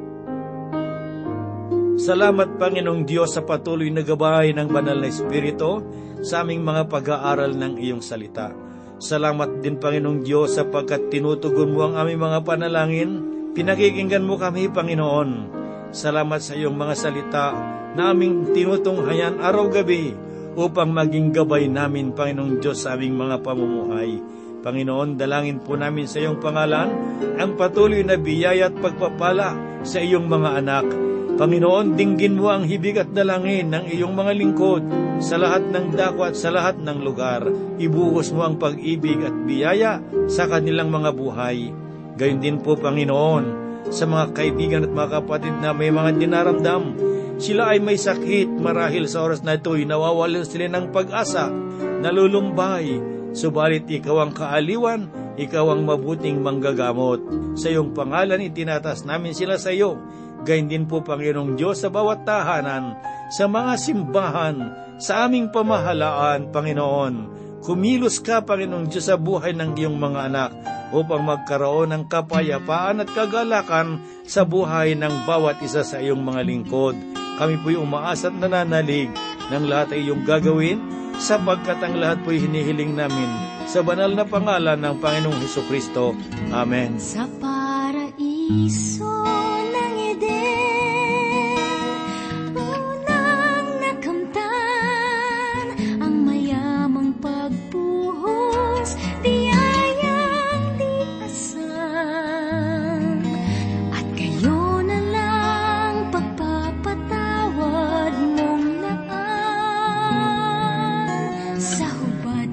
Salamat 1.95 2.59
Panginoong 2.59 3.07
Diyos 3.07 3.39
sa 3.39 3.47
patuloy 3.47 3.87
na 3.87 4.03
gabay 4.03 4.51
ng 4.51 4.67
banal 4.67 4.99
na 4.99 5.07
Espiritu 5.07 5.79
sa 6.27 6.43
aming 6.43 6.67
mga 6.67 6.91
pag-aaral 6.91 7.55
ng 7.55 7.79
iyong 7.79 8.03
salita. 8.03 8.51
Salamat 8.99 9.63
din 9.63 9.79
Panginoong 9.79 10.27
Diyos 10.27 10.59
sapagkat 10.59 11.07
tinutugon 11.15 11.71
mo 11.71 11.87
ang 11.87 11.95
aming 11.95 12.19
mga 12.19 12.43
panalangin. 12.43 13.11
Pinakikinggan 13.55 14.27
mo 14.27 14.35
kami, 14.35 14.75
Panginoon. 14.75 15.55
Salamat 15.95 16.43
sa 16.43 16.59
iyong 16.59 16.75
mga 16.75 16.95
salita 16.99 17.55
na 17.95 18.11
aming 18.11 18.51
tinutunghayan 18.51 19.39
araw-gabi 19.39 20.19
upang 20.59 20.91
maging 20.91 21.31
gabay 21.31 21.71
namin, 21.71 22.11
Panginoong 22.11 22.59
Diyos, 22.59 22.83
sa 22.83 22.99
aming 22.99 23.15
mga 23.15 23.39
pamumuhay. 23.39 24.19
Panginoon, 24.67 25.15
dalangin 25.15 25.63
po 25.63 25.79
namin 25.79 26.11
sa 26.11 26.19
iyong 26.19 26.43
pangalan 26.43 26.91
ang 27.39 27.55
patuloy 27.55 28.03
na 28.03 28.19
biyaya 28.19 28.67
at 28.67 28.75
pagpapala 28.83 29.55
sa 29.87 30.03
iyong 30.03 30.27
mga 30.27 30.51
anak. 30.59 31.14
Panginoon, 31.35 31.99
dinggin 31.99 32.39
mo 32.39 32.47
ang 32.47 32.63
hibig 32.63 32.95
at 32.95 33.11
dalangin 33.11 33.75
ng 33.75 33.91
iyong 33.91 34.15
mga 34.15 34.33
lingkod 34.39 34.83
sa 35.19 35.35
lahat 35.35 35.67
ng 35.67 35.91
dako 35.91 36.31
at 36.31 36.39
sa 36.39 36.55
lahat 36.55 36.79
ng 36.79 37.03
lugar. 37.03 37.43
Ibuhos 37.75 38.31
mo 38.31 38.47
ang 38.47 38.55
pag-ibig 38.55 39.19
at 39.19 39.35
biyaya 39.43 39.99
sa 40.31 40.47
kanilang 40.47 40.95
mga 40.95 41.11
buhay. 41.11 41.75
Gayun 42.15 42.39
din 42.39 42.63
po, 42.63 42.79
Panginoon, 42.79 43.45
sa 43.91 44.07
mga 44.07 44.31
kaibigan 44.31 44.87
at 44.87 44.95
mga 44.95 45.11
kapatid 45.19 45.55
na 45.59 45.75
may 45.75 45.91
mga 45.91 46.23
dinaramdam. 46.23 46.95
Sila 47.43 47.75
ay 47.75 47.83
may 47.83 47.99
sakit 47.99 48.47
marahil 48.55 49.11
sa 49.11 49.27
oras 49.27 49.43
na 49.43 49.59
ito'y 49.59 49.91
nawawalan 49.91 50.47
sila 50.47 50.71
ng 50.71 50.95
pag-asa, 50.95 51.51
nalulumbay, 51.99 52.95
subalit 53.35 53.91
ikaw 53.91 54.23
ang 54.23 54.31
kaaliwan, 54.31 55.11
ikaw 55.35 55.75
ang 55.75 55.83
mabuting 55.83 56.39
manggagamot. 56.39 57.19
Sa 57.59 57.75
iyong 57.75 57.91
pangalan 57.91 58.39
itinatas 58.39 59.03
namin 59.03 59.35
sila 59.35 59.59
sa 59.59 59.75
iyo. 59.75 59.99
Gayun 60.45 60.69
din 60.69 60.85
po 60.85 61.01
Panginoong 61.01 61.57
Diyos 61.57 61.81
sa 61.81 61.89
bawat 61.89 62.29
tahanan, 62.29 63.01
sa 63.33 63.49
mga 63.49 63.81
simbahan, 63.81 64.57
sa 65.01 65.25
aming 65.25 65.49
pamahalaan, 65.49 66.53
Panginoon. 66.53 67.33
Kumilos 67.65 68.21
ka, 68.21 68.45
Panginoong 68.45 68.93
Diyos, 68.93 69.09
sa 69.09 69.17
buhay 69.17 69.57
ng 69.57 69.73
iyong 69.73 69.97
mga 69.97 70.21
anak 70.29 70.53
upang 70.93 71.25
magkaroon 71.25 71.97
ng 71.97 72.05
kapayapaan 72.13 73.03
at 73.03 73.09
kagalakan 73.11 74.05
sa 74.29 74.45
buhay 74.45 74.93
ng 74.95 75.25
bawat 75.25 75.59
isa 75.65 75.81
sa 75.81 75.97
iyong 75.99 76.21
mga 76.21 76.45
lingkod. 76.45 76.95
Kami 77.41 77.59
po'y 77.65 77.81
umaasa 77.81 78.31
at 78.31 78.37
nananalig 78.37 79.11
ng 79.51 79.65
lahat 79.67 79.97
ay 79.97 80.07
iyong 80.07 80.23
gagawin 80.23 80.79
sapagkat 81.19 81.83
ang 81.83 81.99
lahat 81.99 82.23
po'y 82.23 82.39
hinihiling 82.39 82.95
namin 82.95 83.27
sa 83.65 83.83
banal 83.83 84.13
na 84.13 84.23
pangalan 84.29 84.79
ng 84.79 85.01
Panginoong 85.01 85.41
Heso 85.43 85.67
Kristo. 85.67 86.15
Amen. 86.55 87.01
Sa 87.01 87.27
paraiso 87.43 89.34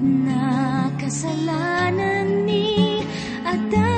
na 0.02 0.90
kasalanan 0.98 2.42
ni 2.42 2.98
Adan. 3.46 3.91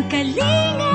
Man 0.00 0.08
Kalinga 0.08 0.89